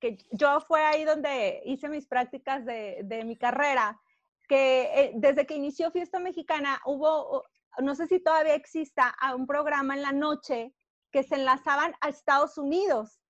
[0.00, 4.00] que yo fue ahí donde hice mis prácticas de, de mi carrera,
[4.48, 7.44] que eh, desde que inició fiesta mexicana hubo,
[7.78, 10.74] no sé si todavía exista, a un programa en la noche
[11.10, 13.20] que se enlazaban a Estados Unidos.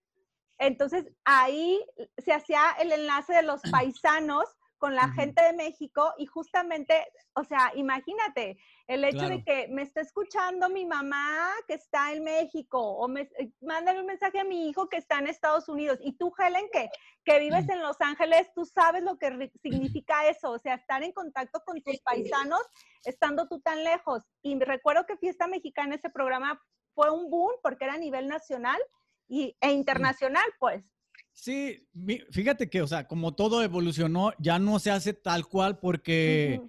[0.58, 1.84] Entonces ahí
[2.18, 7.44] se hacía el enlace de los paisanos con la gente de México y justamente, o
[7.44, 12.78] sea, imagínate, el hecho de que me está escuchando mi mamá que está en México
[12.78, 16.16] o me eh, mándale un mensaje a mi hijo que está en Estados Unidos y
[16.16, 16.90] tú, Helen, que,
[17.24, 21.12] que vives en Los Ángeles, tú sabes lo que significa eso, o sea, estar en
[21.12, 22.62] contacto con tus paisanos
[23.04, 24.22] estando tú tan lejos.
[24.42, 26.60] Y recuerdo que Fiesta Mexicana, ese programa
[26.94, 28.80] fue un boom porque era a nivel nacional
[29.28, 30.84] y, e internacional, pues.
[31.32, 31.86] Sí,
[32.30, 36.62] fíjate que, o sea, como todo evolucionó, ya no se hace tal cual porque,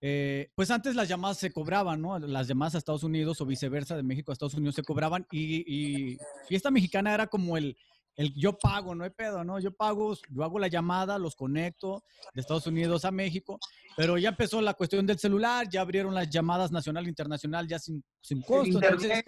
[0.00, 2.18] eh, pues antes las llamadas se cobraban, ¿no?
[2.20, 5.64] Las llamadas a Estados Unidos o viceversa, de México a Estados Unidos se cobraban y,
[5.66, 7.76] y Fiesta Mexicana era como el,
[8.16, 9.58] el yo pago, no hay pedo, ¿no?
[9.58, 12.04] Yo pago, yo hago la llamada, los conecto
[12.34, 13.58] de Estados Unidos a México,
[13.96, 17.78] pero ya empezó la cuestión del celular, ya abrieron las llamadas nacional e internacional ya
[17.78, 18.78] sin, sin costo.
[18.78, 19.24] El entonces,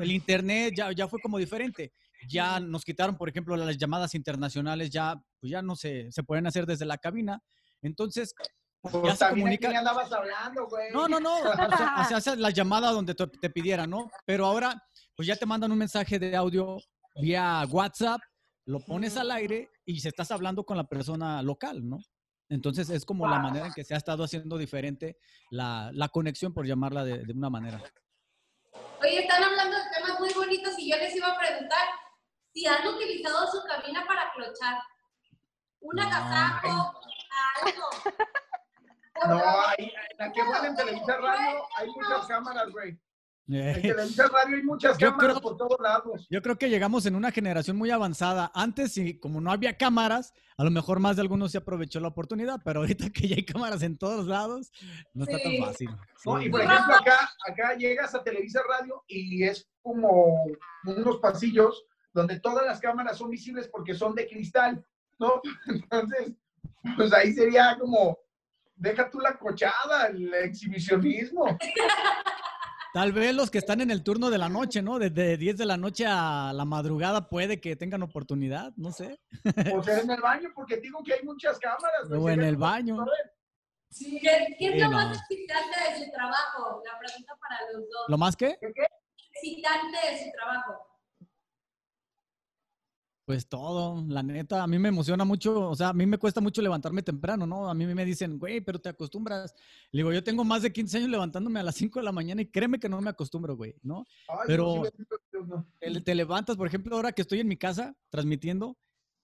[0.00, 1.92] el internet ya, ya fue como diferente.
[2.28, 6.46] Ya nos quitaron, por ejemplo, las llamadas internacionales, ya, pues ya no se, se pueden
[6.46, 7.42] hacer desde la cabina.
[7.82, 8.34] Entonces,
[8.82, 9.78] pues ya se comunica.
[9.78, 10.92] andabas hablando, güey.
[10.92, 11.38] No, no, no.
[12.08, 14.10] Se hace la llamada donde te, te pidieran, ¿no?
[14.26, 14.82] Pero ahora,
[15.16, 16.78] pues ya te mandan un mensaje de audio
[17.16, 18.20] vía WhatsApp,
[18.66, 21.98] lo pones al aire y se estás hablando con la persona local, ¿no?
[22.48, 25.16] Entonces es como la manera en que se ha estado haciendo diferente
[25.50, 27.82] la, la conexión, por llamarla de, de, una manera.
[29.00, 31.80] Oye, están hablando de temas muy bonitos y yo les iba a preguntar
[32.54, 34.80] si han utilizado su cabina para clochar.
[35.80, 36.92] Una no.
[37.62, 37.90] algo.
[39.28, 42.98] No, hay, en la que van en Televisa Radio hay muchas cámaras, güey.
[43.46, 46.26] En televisión radio hay muchas cámaras por todos lados.
[46.30, 48.50] Yo creo que llegamos en una generación muy avanzada.
[48.54, 52.08] Antes, y como no había cámaras, a lo mejor más de algunos se aprovechó la
[52.08, 54.72] oportunidad, pero ahorita que ya hay cámaras en todos lados,
[55.12, 55.90] no está tan fácil.
[56.40, 60.46] y por ejemplo, acá, acá llegas a Televisa Radio y es como
[60.84, 61.84] unos pasillos
[62.14, 64.82] donde todas las cámaras son visibles porque son de cristal,
[65.18, 65.42] ¿no?
[65.66, 66.32] Entonces,
[66.96, 68.16] pues ahí sería como,
[68.76, 71.58] deja tú la cochada, el exhibicionismo.
[72.94, 75.00] Tal vez los que están en el turno de la noche, ¿no?
[75.00, 79.18] Desde 10 de la noche a la madrugada puede que tengan oportunidad, no sé.
[79.74, 82.08] O sea, en el baño, porque digo que hay muchas cámaras.
[82.08, 83.04] O en el baño.
[83.90, 86.82] Sí, ¿Qué, es lo más excitante de su trabajo?
[86.84, 88.04] La pregunta para los dos.
[88.06, 88.56] ¿Lo más qué?
[88.60, 88.72] ¿Qué?
[88.72, 88.86] qué?
[89.32, 90.93] Excitante de su trabajo.
[93.24, 96.42] Pues todo, la neta, a mí me emociona mucho, o sea, a mí me cuesta
[96.42, 97.70] mucho levantarme temprano, ¿no?
[97.70, 99.54] A mí me dicen, güey, pero te acostumbras.
[99.92, 102.42] Le digo, yo tengo más de 15 años levantándome a las 5 de la mañana
[102.42, 104.04] y créeme que no me acostumbro, güey, ¿no?
[104.46, 104.82] pero
[106.04, 108.76] te levantas, por ejemplo, ahora que estoy en mi casa transmitiendo,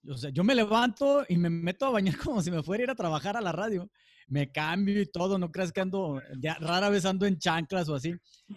[0.07, 2.85] o sea, yo me levanto y me meto a bañar como si me fuera a
[2.85, 3.89] ir a trabajar a la radio
[4.31, 6.21] me cambio y todo, no creas que ando,
[6.61, 8.15] rara vez ando en chanclas o así,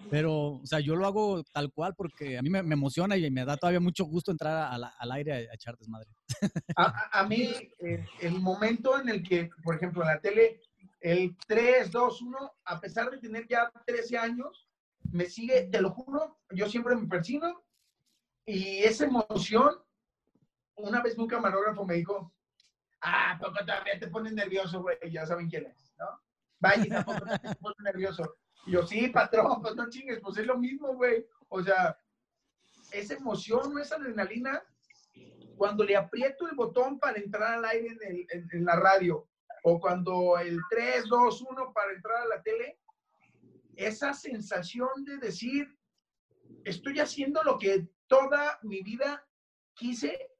[0.09, 3.45] pero, o sea, yo lo hago tal cual porque a mí me, emociona y me
[3.45, 6.09] da todavía mucho gusto entrar al aire a, echar desmadre.
[6.77, 10.61] A, a mí, eh, el momento en el que, por ejemplo, en la tele,
[11.01, 14.69] el 3, 2, 1, a pesar de tener ya 13 años,
[15.11, 17.65] me sigue, te lo juro, yo siempre me persino
[18.47, 19.75] y esa emoción,
[20.77, 22.33] una vez un camarógrafo me dijo,
[23.07, 24.97] Ah, poco todavía te pones nervioso, güey.
[25.11, 26.07] Ya saben quién es, ¿no?
[26.59, 28.37] Vaya, tampoco te pones nervioso.
[28.67, 31.27] Yo, sí, patrón, pues no chingues, pues es lo mismo, güey.
[31.49, 31.99] O sea,
[32.91, 34.63] esa emoción, esa adrenalina,
[35.59, 37.95] cuando le aprieto el botón para entrar al aire
[38.31, 39.29] en, en la radio,
[39.65, 42.79] o cuando el 3, 2, 1 para entrar a la tele,
[43.77, 45.69] esa sensación de decir,
[46.65, 49.27] estoy haciendo lo que toda mi vida
[49.75, 50.31] quise,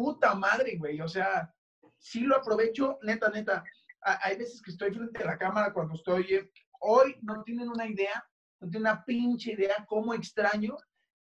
[0.00, 0.98] puta madre, güey.
[1.02, 1.54] O sea,
[1.98, 3.62] sí lo aprovecho, neta, neta.
[4.00, 7.86] Hay veces que estoy frente a la cámara cuando estoy, eh, hoy no tienen una
[7.86, 8.24] idea,
[8.60, 10.74] no tienen una pinche idea cómo extraño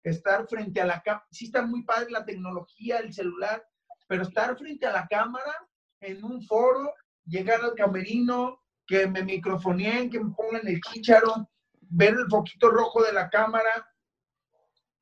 [0.04, 1.26] estar frente a la cámara.
[1.32, 3.66] Sí está muy padre la tecnología, el celular,
[4.08, 5.56] pero estar frente a la cámara
[6.02, 6.94] en un foro,
[7.26, 11.50] llegar al camerino, que me microfoneen, que me pongan el chícharo,
[11.80, 13.90] ver el foquito rojo de la cámara.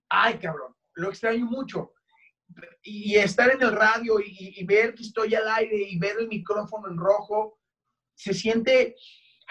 [0.09, 1.91] Ay, cabrón, lo extraño mucho
[2.84, 6.88] y estar en el radio y, ver que estoy al aire y ver el micrófono
[6.88, 7.60] en rojo,
[8.16, 8.95] se siente,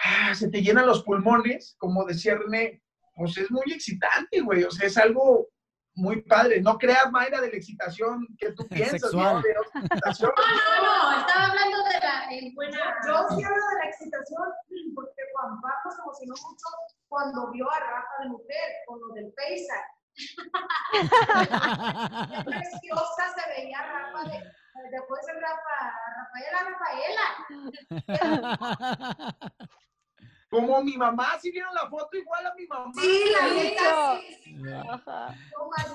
[0.03, 2.81] ah, se te llenan los pulmones, como decía René,
[3.15, 5.49] pues es muy excitante, güey, o sea, es algo
[5.95, 6.61] muy padre.
[6.61, 9.41] No creas, Mayra, de la excitación que tú piensas, ¿no?
[9.41, 10.31] De excitación.
[10.43, 12.79] No, no, no, estaba hablando de la buena...
[13.07, 14.47] Yo sí hablo de la excitación
[14.95, 16.65] porque Juan Pablo se emocionó mucho
[17.07, 20.29] cuando vio a Rafa de mujer, con lo del paisaje Qué
[22.45, 24.37] preciosa se veía Rafa de,
[24.91, 25.75] después de Rafa,
[26.17, 27.27] Rafaela, Rafaela.
[30.49, 32.91] Como mi mamá, si vieron la foto igual a mi mamá.
[32.93, 33.75] Sí, la vi.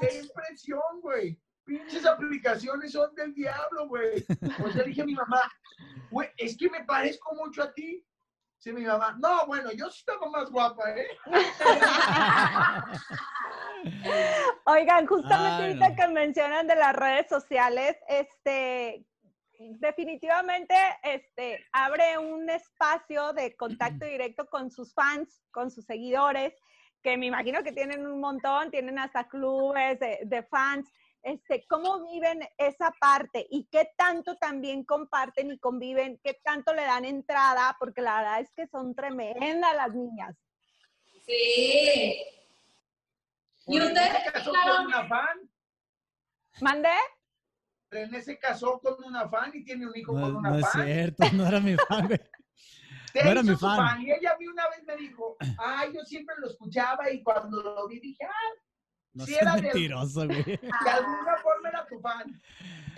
[0.01, 1.41] Qué impresión, güey.
[1.65, 4.25] Pinches aplicaciones son del diablo, güey.
[4.65, 5.43] O sea, dije a mi mamá,
[6.11, 8.05] güey, es que me parezco mucho a ti.
[8.59, 9.17] Sí, mi mamá.
[9.21, 11.07] No, bueno, yo sí estaba más guapa, ¿eh?
[14.67, 19.07] Oigan, justamente ahorita que mencionan de las redes sociales, este,
[19.59, 26.55] definitivamente este, abre un espacio de contacto directo con sus fans, con sus seguidores,
[27.03, 30.91] que me imagino que tienen un montón, tienen hasta clubes de, fans.
[31.29, 36.83] Este, cómo viven esa parte y qué tanto también comparten y conviven, qué tanto le
[36.83, 40.35] dan entrada, porque la verdad es que son tremendas las niñas.
[41.27, 42.25] Sí.
[43.67, 45.51] ¿Y ustedes se casó claro, con una fan.
[46.61, 46.89] ¿Mandé?
[47.91, 50.69] René se casó con una fan y tiene un hijo con No, una no es
[50.71, 50.85] fan.
[50.85, 52.21] cierto, no era mi fan, güey.
[53.15, 54.03] No era mi su fan.
[54.03, 57.63] Y ella a mí una vez me dijo, ay, yo siempre lo escuchaba y cuando
[57.63, 58.61] lo vi dije, ah,
[59.19, 60.45] No Sí seas era de- mentiroso, güey.
[60.45, 62.41] de alguna forma era tu fan.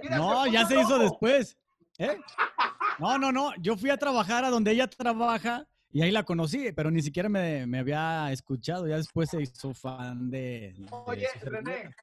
[0.02, 1.56] Mira, No, se ya se hizo después.
[1.98, 2.18] ¿Eh?
[2.98, 3.54] No, no, no.
[3.56, 7.28] Yo fui a trabajar a donde ella trabaja y ahí la conocí, pero ni siquiera
[7.28, 8.86] me, me había escuchado.
[8.86, 10.74] Ya después se hizo fan de.
[10.76, 11.28] de Oye.
[11.42, 11.94] René,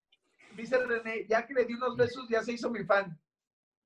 [0.55, 3.18] dice René, ya que le di unos besos, ya se hizo mi fan.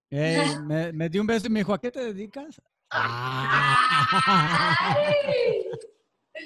[0.09, 2.61] Eh, me, me dio un beso y me dijo, ¿a qué te dedicas?
[2.93, 4.95] Ah.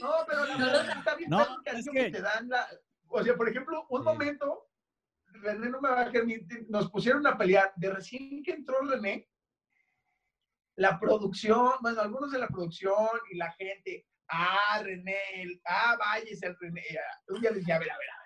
[0.01, 2.67] No, pero la No, verdad está bien no, es que- que te dan la...
[3.07, 4.05] O sea, por ejemplo, un Sí.
[4.05, 4.67] momento,
[5.27, 7.73] René no me va a permitir, nos pusieron a pelear.
[7.75, 9.27] De recién que entró René,
[10.75, 16.47] la producción, bueno, algunos de la producción y la gente, ah, René, el- ah, váyase
[16.47, 16.83] el René.
[17.29, 18.25] Un día les dije, a ver, a ver, a ver.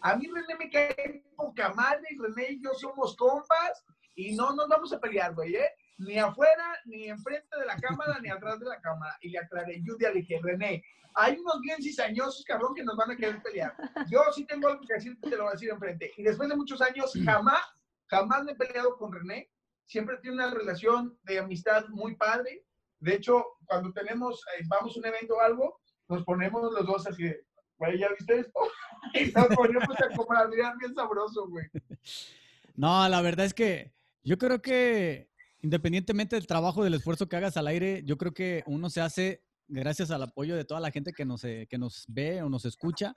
[0.00, 4.54] A mí René me cae poca madre y René y yo somos compas y no
[4.54, 5.70] nos vamos a pelear, güey, ¿eh?
[5.98, 9.16] Ni afuera, ni enfrente de la cámara, ni atrás de la cámara.
[9.20, 10.84] Y le aclaré, día le dije, René,
[11.14, 13.74] hay unos bien cizañosos, cabrón, que nos van a querer pelear.
[14.08, 16.12] Yo sí tengo algo que decir, te lo voy a decir enfrente.
[16.16, 17.62] Y después de muchos años, jamás,
[18.06, 19.50] jamás me he peleado con René.
[19.84, 22.64] Siempre tiene una relación de amistad muy padre.
[23.00, 27.06] De hecho, cuando tenemos, eh, vamos a un evento o algo, nos ponemos los dos
[27.06, 27.44] así de,
[27.78, 28.60] güey, ¿ya viste esto?
[29.14, 31.66] Y nos ponemos a comer bien sabroso, güey.
[32.74, 33.92] No, la verdad es que
[34.22, 35.28] yo creo que
[35.62, 39.42] independientemente del trabajo, del esfuerzo que hagas al aire, yo creo que uno se hace
[39.68, 42.64] gracias al apoyo de toda la gente que nos, eh, que nos ve o nos
[42.64, 43.14] escucha,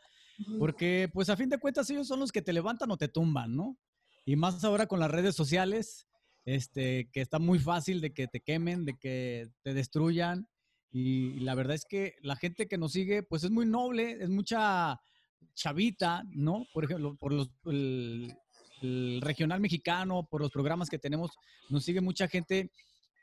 [0.60, 3.56] porque pues a fin de cuentas ellos son los que te levantan o te tumban,
[3.56, 3.78] ¿no?
[4.26, 6.08] Y más ahora con las redes sociales,
[6.46, 10.48] este, que está muy fácil de que te quemen, de que te destruyan.
[10.92, 14.30] Y, la verdad es que la gente que nos sigue, pues es muy noble, es
[14.30, 15.00] mucha
[15.54, 16.66] chavita, ¿no?
[16.74, 18.34] Por ejemplo, por los, el,
[18.82, 21.32] el regional mexicano, por los programas que tenemos,
[21.70, 22.72] nos sigue mucha gente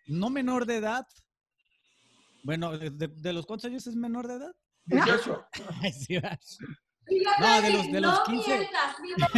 [0.06, 1.06] no menor de edad.
[2.42, 4.52] Bueno, ¿de, los cuántos años es menor de edad?
[4.86, 5.46] 18.
[5.82, 6.18] Ay, sí,
[7.40, 8.48] No, de los- de los no 15.
[8.58, 9.30] mientas, mientas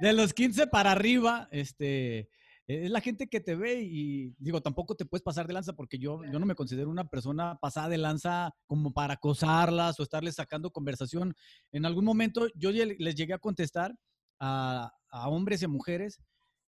[0.00, 2.28] de los 15 para arriba, este,
[2.66, 5.98] es la gente que te ve y digo, tampoco te puedes pasar de lanza porque
[5.98, 10.34] yo, yo no me considero una persona pasada de lanza como para acosarlas o estarles
[10.34, 11.34] sacando conversación.
[11.72, 13.94] En algún momento yo les llegué a contestar
[14.40, 16.20] a, a hombres y a mujeres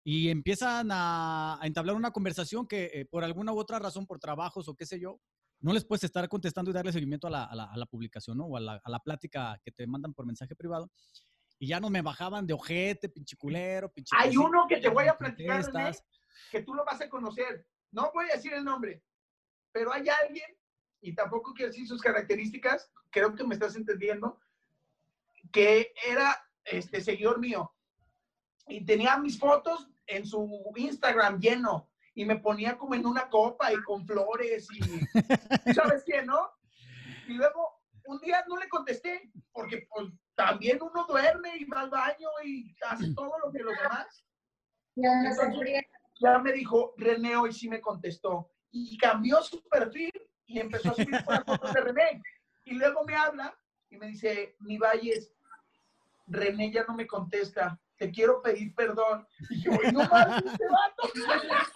[0.03, 4.20] y empiezan a, a entablar una conversación que eh, por alguna u otra razón, por
[4.20, 5.20] trabajos o qué sé yo,
[5.61, 8.38] no les puedes estar contestando y darle seguimiento a la, a la- a la publicación,
[8.38, 8.45] ¿no?
[8.45, 10.91] O a la, a la plática que te mandan por mensaje privado.
[11.57, 14.16] Y ya no me bajaban de ojete, pinche culero, pinche.
[14.20, 15.97] Hay uno que te voy a platicar, René,
[16.51, 17.66] que tú lo vas a conocer.
[17.91, 19.01] No voy a decir el nombre,
[19.72, 20.45] pero hay alguien,
[21.01, 24.39] y tampoco quiero decir sus características, creo que me estás entendiendo,
[25.51, 26.36] que era
[26.66, 27.74] este seguidor mío.
[28.68, 31.89] Y tenía mis fotos en su Instagram lleno.
[32.13, 34.80] Y me ponía como en una copa y con flores y...
[34.80, 36.49] ¿tú ¿Sabes quién, no?
[37.28, 41.89] Y luego, un día no le contesté, porque pues, también uno duerme y va al
[41.89, 44.26] baño y hace todo lo que los demás.
[44.95, 45.84] Entonces,
[46.20, 48.51] ya me dijo, René hoy sí me contestó.
[48.72, 50.13] Y cambió su perfil
[50.45, 52.22] y empezó a subir fotos de René.
[52.66, 53.57] Y luego me habla
[53.89, 55.32] y me dice, mi Valles,
[56.28, 59.26] René ya no me contesta, te quiero pedir perdón.
[59.49, 61.09] Y yo, "Ay, no mames, este vato.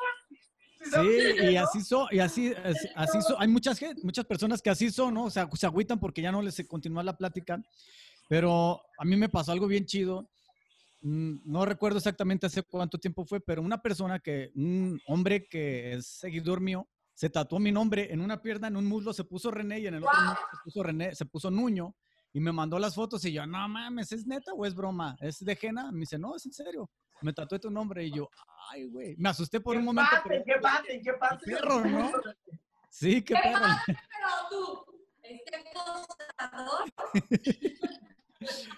[0.82, 2.54] Sí, y así son, y así,
[2.96, 3.36] así, son.
[3.38, 5.26] Hay muchas, muchas personas que así son, ¿no?
[5.26, 7.62] O sea, se agüitan porque ya no les continúa la plática.
[8.30, 10.30] Pero a mí me pasó algo bien chido.
[11.02, 15.94] Mm, No recuerdo exactamente hace cuánto tiempo fue, pero una persona que, un hombre que
[15.96, 19.52] es seguidor mío, se tatuó mi nombre en una pierna, en un muslo se puso
[19.52, 21.94] René y en el otro muslo se puso René, se puso Nuño
[22.34, 25.16] y me mandó las fotos y yo, no mames, ¿es neta o es broma?
[25.20, 25.92] ¿Es de Jena?
[25.92, 26.90] Me dice, no, es en serio.
[27.22, 28.30] Me tatué tu nombre y yo,
[28.72, 29.16] ay, güey.
[29.18, 30.10] Me asusté por ¿Qué un momento.
[30.12, 31.46] parte, pero- qué parte, qué parte?
[31.46, 32.12] Qué perro, ¿no?
[32.92, 33.66] Sí, qué ¿Qué perro.
[33.86, 34.86] Pero tú,
[35.22, 36.92] este acosador,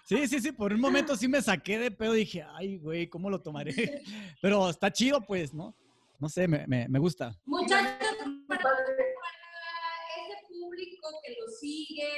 [0.03, 2.13] Sí, sí, sí, por un momento sí me saqué de pedo.
[2.13, 3.73] Dije, ay, güey, ¿cómo lo tomaré?
[4.41, 5.75] Pero está chido, pues, ¿no?
[6.19, 7.33] No sé, me, me, me gusta.
[7.45, 8.07] muchachos,
[8.47, 12.09] para, para ese público que lo sigue,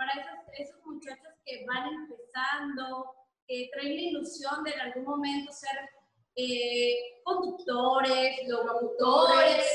[0.00, 3.14] para esos, esos muchachos que van empezando,
[3.46, 5.78] que traen la ilusión de en algún momento ser
[6.36, 9.66] eh, conductores, locutores,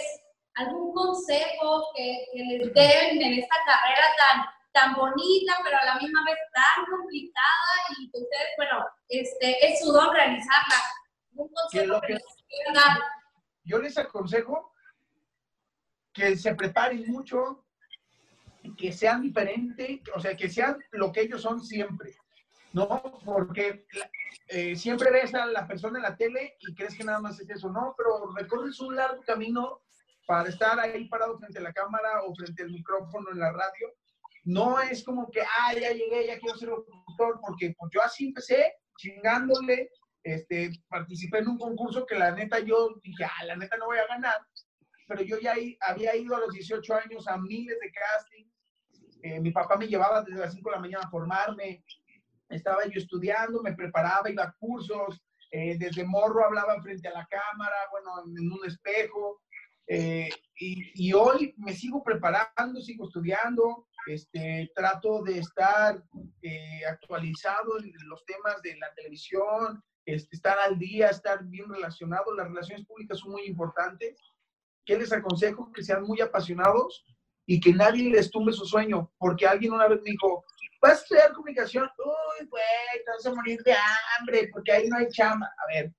[0.56, 5.96] algún consejo que, que les den en esta carrera tan, tan bonita, pero a la
[6.00, 7.70] misma vez tan complicada
[8.00, 10.76] y que ustedes, bueno, este, es su don realizarla.
[11.34, 12.98] Un consejo que que- quieran dar.
[13.64, 14.72] Yo les aconsejo
[16.14, 17.65] que se preparen mucho,
[18.78, 22.16] que sean diferentes, o sea, que sean lo que ellos son siempre,
[22.74, 23.20] ¿no?
[23.24, 23.86] Porque
[24.48, 27.50] eh, siempre ves a la persona en la tele y crees que nada más es
[27.50, 27.94] eso, ¿no?
[27.98, 29.82] Pero recorres un largo camino
[30.26, 33.94] para estar ahí parado frente a la cámara o frente al micrófono en la radio.
[34.44, 38.28] No es como que, ah, ya llegué, ya quiero ser locutor, porque pues, yo así
[38.28, 39.90] empecé, chingándole,
[40.24, 43.98] este, participé en un concurso que la neta yo dije, ah, la neta no voy
[43.98, 44.36] a ganar,
[45.08, 48.55] pero yo ya había ido a los 18 años a miles de castings.
[49.26, 51.84] Eh, mi papá me llevaba desde las 5 de la mañana a formarme.
[52.48, 55.20] Estaba yo estudiando, me preparaba, iba a cursos.
[55.52, 59.42] eh, desde morro hablaba frente a la cámara, bueno, en un espejo.
[59.88, 63.88] eh, y, hoy me sigo preparando, sigo estudiando.
[64.06, 66.04] Este, trato de estar
[66.88, 72.36] actualizado en los temas de la televisión, este, estar al día, estar bien relacionado.
[72.36, 74.22] Las relaciones públicas son muy importantes.
[74.86, 75.72] ¿Qué les aconsejo?
[75.72, 77.04] Que sean muy apasionados
[77.46, 80.44] y que nadie les tumbe su sueño, porque alguien una vez me dijo,
[80.82, 82.64] vas a estudiar comunicación, uy, güey,
[83.06, 83.76] te vas a morir de
[84.20, 85.48] hambre, porque ahí no hay chamba.
[85.48, 85.94] A ver,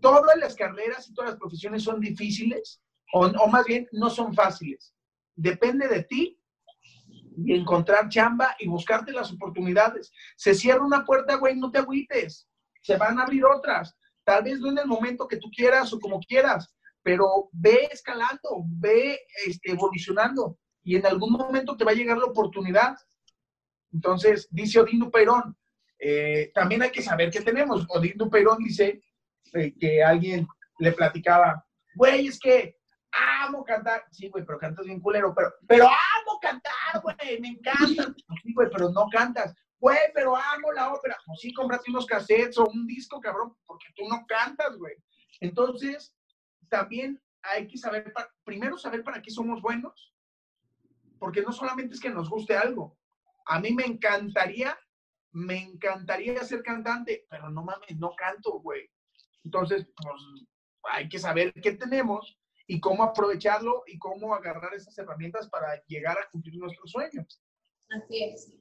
[0.00, 2.80] todas las carreras y todas las profesiones son difíciles,
[3.12, 4.94] o, o más bien no son fáciles.
[5.34, 6.40] Depende de ti
[7.44, 10.12] y encontrar chamba y buscarte las oportunidades.
[10.36, 12.48] Se cierra una puerta, güey, no te agüites.
[12.82, 13.94] Se van a abrir otras.
[14.24, 16.68] Tal vez no en el momento que tú quieras o como quieras,
[17.02, 22.26] pero ve escalando, ve este, evolucionando y en algún momento te va a llegar la
[22.26, 22.96] oportunidad.
[23.92, 25.56] Entonces, dice Odín Dupeirón,
[25.98, 27.86] eh, también hay que saber qué tenemos.
[27.88, 29.02] Odín Dupeirón dice
[29.54, 30.46] eh, que alguien
[30.78, 32.76] le platicaba, güey, es que
[33.40, 34.04] amo cantar.
[34.10, 38.14] Sí, güey, pero cantas bien culero, pero, pero amo cantar, güey, me encanta.
[38.42, 39.54] Sí, güey, pero no cantas.
[39.80, 41.16] Güey, pero amo la ópera.
[41.24, 44.94] Pues sí, cómprate unos cassettes o un disco, cabrón, porque tú no cantas, güey.
[45.40, 46.14] Entonces,
[46.68, 48.12] también hay que saber,
[48.44, 50.14] primero saber para qué somos buenos,
[51.18, 52.96] porque no solamente es que nos guste algo.
[53.46, 54.78] A mí me encantaría,
[55.32, 58.88] me encantaría ser cantante, pero no mames, no canto, güey.
[59.44, 60.22] Entonces, pues
[60.84, 66.18] hay que saber qué tenemos y cómo aprovecharlo y cómo agarrar esas herramientas para llegar
[66.18, 67.42] a cumplir nuestros sueños.
[67.88, 68.52] Así es.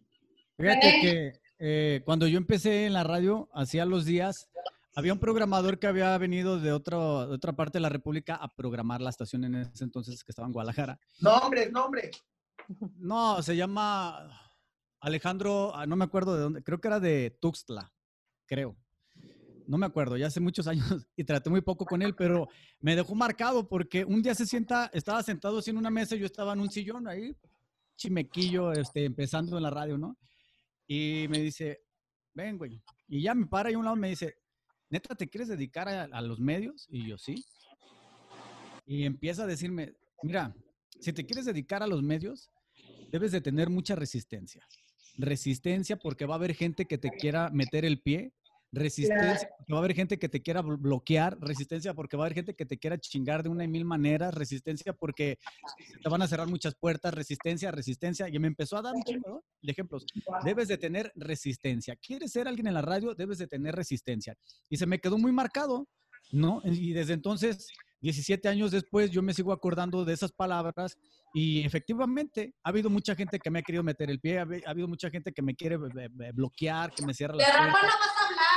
[0.58, 4.50] Fíjate que eh, cuando yo empecé en la radio, hacía los días,
[4.98, 8.48] había un programador que había venido de, otro, de otra parte de la República a
[8.56, 11.00] programar la estación en ese entonces que estaba en Guadalajara.
[11.20, 12.26] Nombres, nombres.
[12.98, 14.28] No, se llama
[15.00, 17.94] Alejandro, ah, no me acuerdo de dónde, creo que era de Tuxtla,
[18.48, 18.76] creo.
[19.68, 22.48] No me acuerdo, ya hace muchos años y traté muy poco con él, pero
[22.80, 26.26] me dejó marcado porque un día se sienta, estaba sentado así en una mesa, yo
[26.26, 27.38] estaba en un sillón ahí,
[27.98, 30.18] chimequillo, este, empezando en la radio, ¿no?
[30.88, 31.84] Y me dice,
[32.34, 32.82] ven, güey.
[33.08, 34.40] Y ya me para y a un lado me dice,
[34.90, 36.88] ¿neta te quieres dedicar a, a los medios?
[36.90, 37.44] Y yo, sí.
[38.86, 40.56] Y empieza a decirme, mira,
[41.00, 42.50] si te quieres dedicar a los medios,
[43.12, 44.66] debes de tener mucha resistencia.
[45.18, 48.34] Resistencia porque va a haber gente que te quiera meter el pie.
[48.72, 51.38] Resistencia porque va a haber gente que te quiera blo- bloquear.
[51.40, 54.34] Resistencia porque va a haber gente que te quiera chingar de una y mil maneras.
[54.34, 55.38] Resistencia porque
[56.04, 57.14] te van a cerrar muchas puertas.
[57.14, 58.28] Resistencia, resistencia.
[58.30, 60.06] Y me empezó a dar un chingo de ejemplos.
[60.44, 61.96] Debes de tener resistencia.
[61.96, 63.16] ¿Quieres ser alguien en la radio?
[63.16, 64.36] Debes de tener resistencia.
[64.70, 65.88] Y se me quedó muy marcado,
[66.32, 66.62] ¿no?
[66.66, 67.68] Y desde entonces,
[68.02, 70.98] 17 años después, yo me sigo acordando de esas palabras
[71.34, 74.64] y efectivamente ha habido mucha gente que me ha querido meter el pie, ha habi-
[74.66, 77.52] ha habido mucha gente que me quiere eh, eh, bloquear, que me cierra De las
[77.52, 78.57] Rafa no vas a hablar.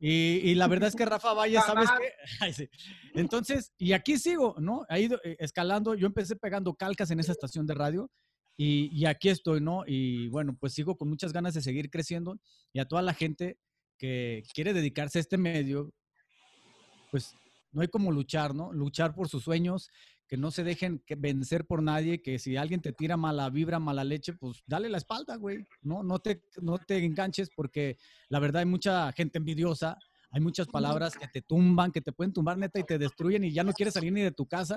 [0.00, 2.70] Y, y la verdad es que Rafa Valle, ¿sabes qué?
[3.14, 4.86] Entonces, y aquí sigo, ¿no?
[4.88, 5.94] Ha ido eh, escalando.
[5.94, 8.10] Yo empecé pegando calcas en esa estación de radio
[8.56, 9.82] y, y aquí estoy, ¿no?
[9.86, 12.38] Y bueno, pues sigo con muchas ganas de seguir creciendo
[12.72, 13.58] y a toda la gente
[13.98, 15.92] que quiere dedicarse a este medio,
[17.10, 17.34] pues
[17.72, 18.72] no hay como luchar, ¿no?
[18.72, 19.90] Luchar por sus sueños,
[20.28, 23.78] que no se dejen que vencer por nadie, que si alguien te tira mala vibra,
[23.78, 25.64] mala leche, pues dale la espalda, güey.
[25.80, 27.96] No, no te, no te enganches porque
[28.28, 29.98] la verdad hay mucha gente envidiosa,
[30.30, 33.52] hay muchas palabras que te tumban, que te pueden tumbar neta y te destruyen y
[33.52, 34.76] ya no quieres salir ni de tu casa.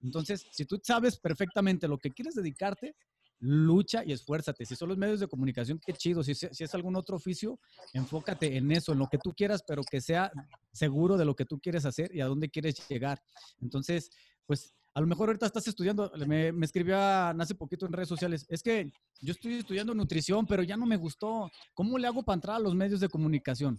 [0.00, 2.96] Entonces, si tú sabes perfectamente lo que quieres dedicarte,
[3.38, 4.64] lucha y esfuérzate.
[4.64, 6.22] Si son los medios de comunicación, qué chido.
[6.22, 7.60] Si, si es algún otro oficio,
[7.92, 10.32] enfócate en eso, en lo que tú quieras, pero que sea
[10.72, 13.22] seguro de lo que tú quieres hacer y a dónde quieres llegar.
[13.60, 14.10] Entonces,
[14.46, 18.46] pues a lo mejor ahorita estás estudiando, me, me escribió hace poquito en redes sociales,
[18.48, 18.90] es que
[19.20, 21.50] yo estoy estudiando nutrición, pero ya no me gustó.
[21.74, 23.78] ¿Cómo le hago para entrar a los medios de comunicación?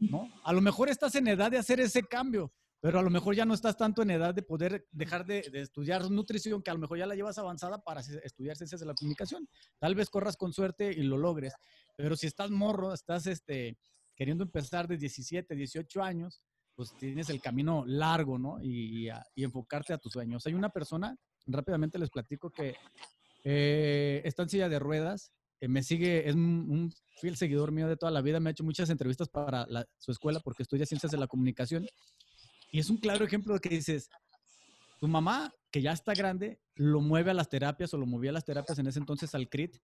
[0.00, 0.32] ¿No?
[0.42, 3.44] A lo mejor estás en edad de hacer ese cambio, pero a lo mejor ya
[3.44, 6.80] no estás tanto en edad de poder dejar de, de estudiar nutrición, que a lo
[6.80, 9.46] mejor ya la llevas avanzada para estudiar ciencias de la comunicación.
[9.78, 11.52] Tal vez corras con suerte y lo logres,
[11.96, 13.76] pero si estás morro, estás este,
[14.16, 16.40] queriendo empezar de 17, 18 años,
[16.80, 18.58] pues tienes el camino largo, ¿no?
[18.62, 20.46] Y, y, enfocarte a tus sueños.
[20.46, 21.14] Hay una persona,
[21.46, 22.74] rápidamente les platico, que
[23.44, 27.98] eh, está en silla de ruedas, eh, me sigue, es un, fiel seguidor mío de
[27.98, 29.66] toda la vida, me ha hecho muchas entrevistas para
[29.98, 31.86] su escuela porque estudia ciencias de la comunicación.
[32.72, 34.08] Y es un claro ejemplo de que dices,
[34.98, 38.32] tu mamá, que ya está grande, lo mueve a las terapias o lo movía a
[38.32, 39.76] las terapias en ese entonces al CRIT.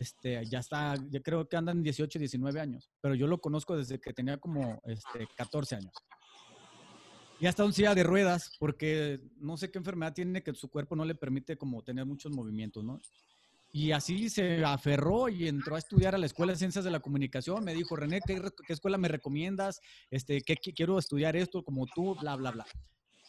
[0.00, 4.00] Este, ya está, yo creo que andan 18, 19 años, pero yo lo conozco desde
[4.00, 5.92] que tenía como este, 14 años.
[7.42, 10.94] Ya está en silla de ruedas porque no sé qué enfermedad tiene que su cuerpo
[10.94, 13.00] no le permite como tener muchos movimientos, ¿no?
[13.72, 17.00] Y así se aferró y entró a estudiar a la Escuela de Ciencias de la
[17.00, 17.64] Comunicación.
[17.64, 19.80] Me dijo, René, ¿qué, qué escuela me recomiendas?
[20.08, 22.14] Este, ¿qué, quiero estudiar esto como tú?
[22.20, 22.64] Bla, bla, bla.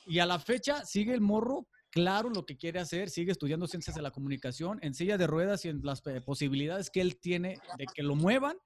[0.05, 3.95] Y a la fecha sigue el morro claro lo que quiere hacer, sigue estudiando ciencias
[3.95, 7.87] de la comunicación en silla de ruedas y en las posibilidades que él tiene de
[7.91, 8.57] que lo muevan.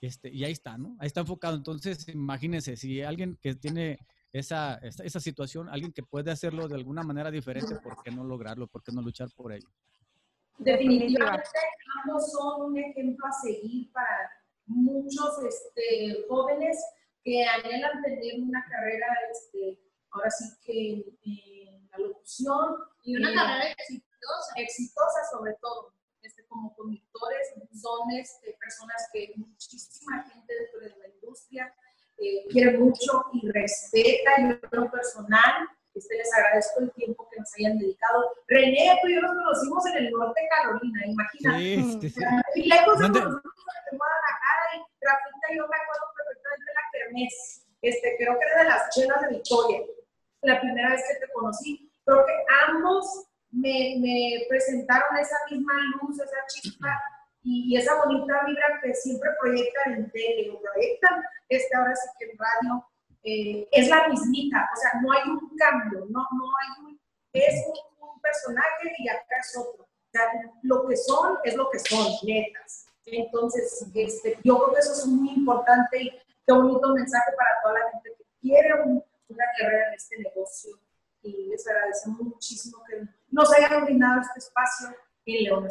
[0.00, 0.96] Este, y ahí está, ¿no?
[1.00, 1.54] Ahí está enfocado.
[1.54, 3.98] Entonces, imagínense, si alguien que tiene
[4.32, 8.24] esa, esa, esa, situación, alguien que puede hacerlo de alguna manera diferente, ¿por qué no
[8.24, 8.66] lograrlo?
[8.68, 9.68] ¿Por qué no luchar por ello?
[10.58, 11.48] Definitivamente,
[12.04, 14.30] ambos son un ejemplo a seguir para
[14.66, 16.78] muchos este, jóvenes
[17.24, 22.76] que anhelan tener una carrera este, ahora sí que en la locución.
[23.04, 24.52] Y una carrera exitosa.
[24.56, 25.94] Exitosa sobre todo.
[26.22, 31.74] Este, como conductores, son este, personas que muchísima gente dentro de la industria
[32.20, 34.30] eh, quiere mucho y respeta.
[34.38, 38.32] Yo en lo personal, este, les agradezco el tiempo que nos hayan dedicado.
[38.46, 41.58] René, tú y yo nos conocimos en el norte de Carolina, imagínate.
[41.58, 42.20] Sí, sí,
[42.56, 43.42] Y lejos de nosotros
[43.90, 47.66] en Guadalajara y Rafita yo me acuerdo perfectamente de la Kermés.
[47.82, 49.80] Este, creo que era de las chelas de Victoria
[50.42, 51.90] la primera vez que te conocí.
[52.04, 52.32] Creo que
[52.68, 56.88] ambos me, me presentaron esa misma luz, esa chispa
[57.42, 62.30] y, esa bonita vibra que siempre proyectan en tele o proyectan este, ahora sí que
[62.30, 62.86] en radio.
[63.22, 67.00] Eh, es la mismita, o sea, no hay un cambio, no, no hay un,
[67.34, 67.90] es un,
[68.22, 69.84] personaje y acá es otro.
[69.84, 70.24] O sea,
[70.62, 72.86] lo que son es lo que son, netas.
[73.06, 77.78] Entonces, este, yo creo que eso es muy importante y qué bonito mensaje para toda
[77.78, 80.78] la gente que quiere un, una carrera en este negocio
[81.22, 84.88] y les agradecemos muchísimo que nos hayan brindado este espacio
[85.26, 85.66] en León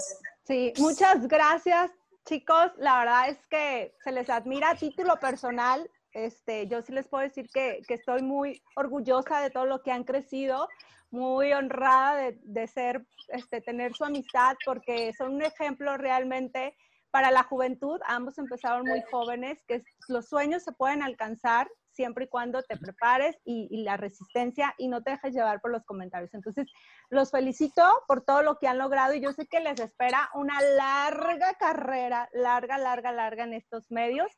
[0.50, 1.91] Sí, muchas gracias,
[2.26, 2.72] chicos.
[2.78, 5.88] La verdad es que se les admira a título personal.
[6.12, 9.91] Este, yo sí les puedo decir que, que estoy muy orgullosa de todo lo que
[9.91, 10.68] han crecido,
[11.12, 16.76] muy honrada de, de ser, este, tener su amistad, porque son un ejemplo realmente
[17.12, 18.02] para la juventud.
[18.08, 23.38] Ambos empezaron muy jóvenes, que los sueños se pueden alcanzar siempre y cuando te prepares
[23.46, 26.34] y, la resistencia y no te dejes llevar por los comentarios.
[26.34, 26.68] Entonces,
[27.10, 30.62] los felicito por todo lo que han logrado y yo sé que les espera una
[30.62, 34.32] larga carrera, larga, larga, larga en estos medios,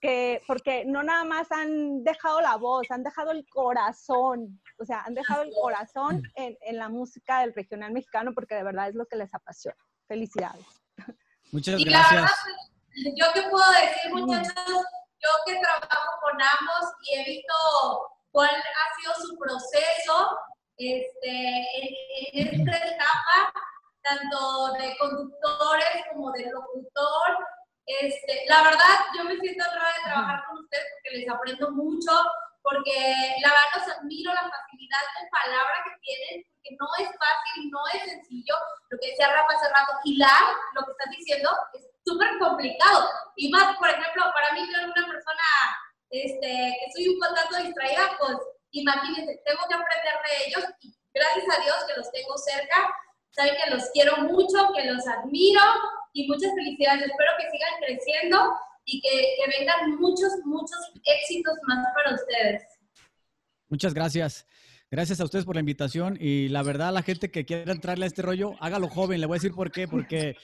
[0.00, 5.02] que, porque no nada más han dejado la voz, han dejado el corazón, o sea,
[5.02, 8.94] han dejado el corazón en, en la música del regional mexicano porque de verdad es
[8.94, 9.78] lo que les apasiona.
[10.06, 10.66] Felicidades.
[11.52, 12.32] Muchas gracias.
[12.96, 14.84] Pues, yo qué puedo decir, muchachos,
[15.20, 16.85] yo que trabajo con ambos y
[17.20, 17.54] he visto
[18.30, 20.38] cuál ha sido su proceso
[20.76, 21.32] este,
[22.32, 23.52] en, esta etapa,
[24.02, 27.38] tanto de conductores como de locutor.
[27.86, 32.12] Este, la verdad, yo me siento honrada de trabajar con ustedes porque les aprendo mucho,
[32.62, 37.70] porque la verdad los admiro la facilidad de palabra que tienen, porque no es fácil,
[37.70, 38.54] no es sencillo,
[38.90, 40.44] lo que decía Rafa hace rato, hilar
[40.74, 43.08] lo que estás diciendo es súper complicado.
[43.36, 45.46] Y más, por ejemplo, para mí, yo una persona
[46.10, 48.36] este, que soy un poco distraída, pues
[48.86, 52.78] imagínense, tengo que aprender de ellos y gracias a Dios que los tengo cerca.
[53.30, 55.60] Saben que los quiero mucho, que los admiro
[56.12, 57.02] y muchas felicidades.
[57.02, 58.38] Espero que sigan creciendo
[58.84, 62.62] y que, que vengan muchos, muchos éxitos más para ustedes.
[63.68, 64.46] Muchas gracias.
[64.88, 68.06] Gracias a ustedes por la invitación y la verdad, la gente que quiera entrarle a
[68.06, 69.20] este rollo, hágalo joven.
[69.20, 70.36] Le voy a decir por qué, porque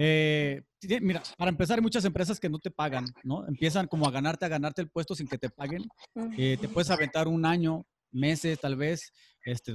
[0.00, 0.62] eh,
[1.00, 3.44] mira, para empezar, hay muchas empresas que no te pagan, ¿no?
[3.48, 5.82] Empiezan como a ganarte, a ganarte el puesto sin que te paguen.
[6.36, 9.12] Eh, te puedes aventar un año, meses tal vez,
[9.44, 9.72] este,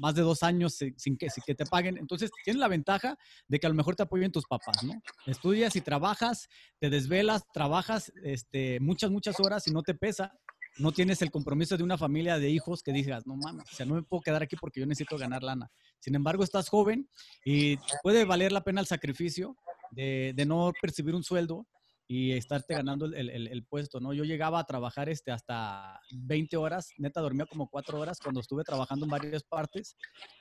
[0.00, 1.98] más de dos años sin que, sin que te paguen.
[1.98, 3.18] Entonces, tienes la ventaja
[3.48, 4.94] de que a lo mejor te apoyen tus papás, ¿no?
[5.26, 6.48] Estudias y trabajas,
[6.78, 10.32] te desvelas, trabajas este, muchas, muchas horas y no te pesa
[10.78, 13.86] no tienes el compromiso de una familia de hijos que digas, no mames, o sea,
[13.86, 15.70] no me puedo quedar aquí porque yo necesito ganar lana.
[16.00, 17.08] Sin embargo, estás joven
[17.44, 19.56] y puede valer la pena el sacrificio
[19.90, 21.66] de, no percibir un sueldo
[22.08, 24.12] y estarte ganando el, puesto, ¿no?
[24.12, 28.64] Yo llegaba a trabajar este, hasta 20 horas, neta dormía como 4 horas cuando estuve
[28.64, 29.96] trabajando en varias partes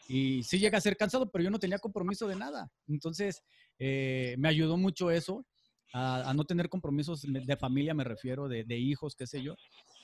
[0.08, 2.70] y sí llega a ser cansado, pero yo no tenía compromiso de nada.
[2.88, 3.42] Entonces,
[3.80, 5.46] eh, me ayudó mucho eso
[5.94, 9.56] a, no tener compromisos de familia, me refiero, de, de hijos, qué sé yo.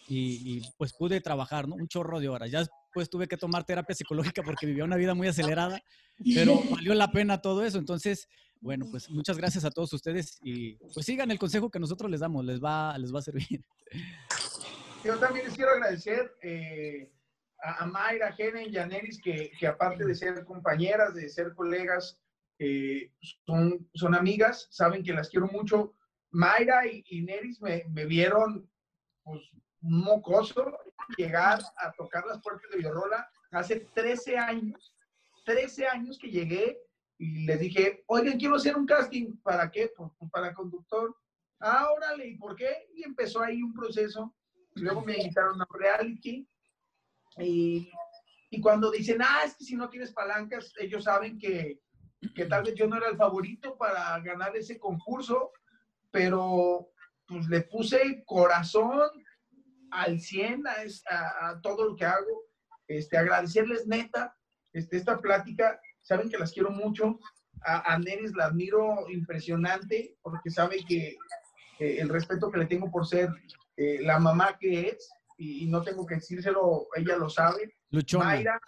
[0.10, 1.76] Y, pues pude trabajar, ¿no?
[1.76, 2.50] Un chorro de horas.
[2.50, 5.82] Ya después tuve que tomar terapia psicológica porque vivía una vida muy acelerada,
[6.34, 7.78] pero valió la pena todo eso.
[7.78, 8.28] Entonces,
[8.62, 12.22] bueno, pues muchas gracias a todos ustedes y pues sigan el consejo que nosotros les
[12.22, 13.62] damos, les va, les va a servir.
[15.04, 17.12] Yo también les quiero agradecer eh,
[17.62, 22.20] a, Mayra, Helen y a Neris, que, que, aparte de ser compañeras, de ser colegas,
[22.60, 23.12] eh,
[23.46, 25.94] son, son amigas, saben que las quiero mucho.
[26.32, 28.70] Mayra y, Neris me, me, vieron
[29.24, 29.42] pues,
[29.82, 30.78] mocoso
[31.18, 34.96] llegar a tocar las puertas de Biorrola hace 13 años.
[35.46, 36.80] 13 años que llegué
[37.18, 39.38] y les dije, oigan, quiero hacer un casting.
[39.42, 39.92] ¿Para qué?
[40.32, 41.16] Para conductor.
[41.60, 42.88] Ah, órale, ¿y por qué?
[42.94, 44.36] Y empezó ahí un proceso.
[44.76, 46.48] Luego me invitaron a reality.
[47.38, 47.90] Y,
[48.50, 51.80] y, cuando dicen, ah, es que si no tienes palancas, ellos saben que,
[52.36, 55.52] que tal vez yo no era el favorito para ganar ese concurso,
[56.12, 56.90] pero
[57.28, 59.10] pues le puse corazón
[59.98, 62.44] al 100 a, a, todo lo que hago.
[62.88, 64.36] Este, agradecerles neta
[64.74, 65.80] este, esta plática.
[66.02, 67.20] Saben que las quiero mucho.
[67.66, 71.18] A, a Neris la admiro impresionante porque sabe que
[71.80, 73.30] el respeto que le tengo por ser
[73.78, 77.76] eh, la mamá que es, y, no tengo que decírselo, ella lo sabe.
[77.92, 78.26] Luchona.
[78.26, 78.60] Mayra,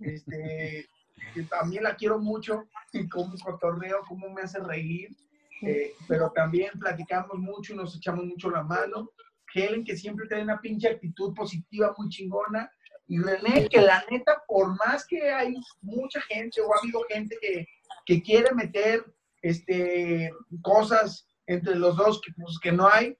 [0.00, 0.88] este,
[1.32, 5.16] que también la quiero mucho, y como cotorreo, cómo me hace reír,
[5.62, 9.12] eh, pero también platicamos mucho y nos echamos mucho la mano.
[9.56, 12.70] Helen, que siempre tiene una pinche actitud positiva muy chingona.
[13.08, 17.36] Y René, que la neta, por más que hay mucha gente o ha habido gente
[17.40, 17.66] que,
[18.04, 19.04] que quiere meter
[19.42, 20.30] este,
[20.62, 23.16] cosas entre los dos que, pues, que no hay,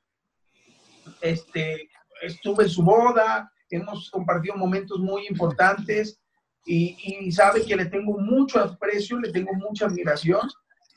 [1.20, 1.88] este,
[2.22, 6.20] estuve en su boda, hemos compartido momentos muy importantes
[6.64, 10.48] y, sabe que le tengo mucho aprecio, le tengo mucha admiración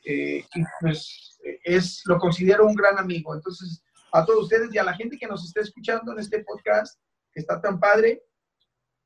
[0.06, 3.36] eh, y pues es, lo considero un gran amigo.
[3.36, 7.00] Entonces, a todos ustedes y a la gente que nos está escuchando en este podcast,
[7.32, 8.24] que está tan padre,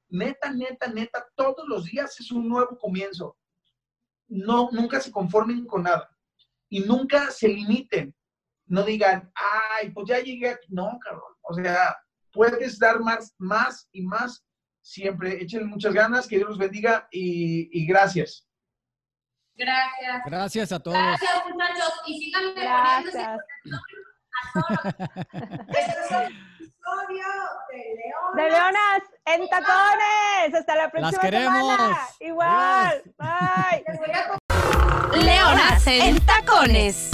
[0.09, 3.37] neta, neta, neta, todos los días es un nuevo comienzo.
[4.27, 6.09] No, nunca se conformen con nada
[6.69, 8.15] y nunca se limiten
[8.73, 10.67] no digan, ay, pues ya llegué aquí.
[10.69, 11.35] No, cabrón.
[11.41, 11.95] O sea,
[12.31, 14.43] puedes dar más, más y más
[14.81, 15.41] siempre.
[15.41, 18.47] Échenle muchas ganas, que Dios los bendiga y, gracias.
[19.55, 20.21] Gracias.
[20.25, 20.97] Gracias a todos.
[20.97, 22.01] Gracias, muchachos.
[22.07, 23.37] Y síganme Gracias.
[23.65, 23.71] El
[25.67, 27.25] episodio
[27.69, 28.33] de Leonas.
[28.35, 30.53] De Leonas en tacones.
[30.59, 31.75] Hasta la próxima Las queremos.
[31.75, 31.97] semana.
[32.19, 33.03] Igual.
[33.17, 33.83] Bye.
[35.23, 37.11] Leonas en tacones.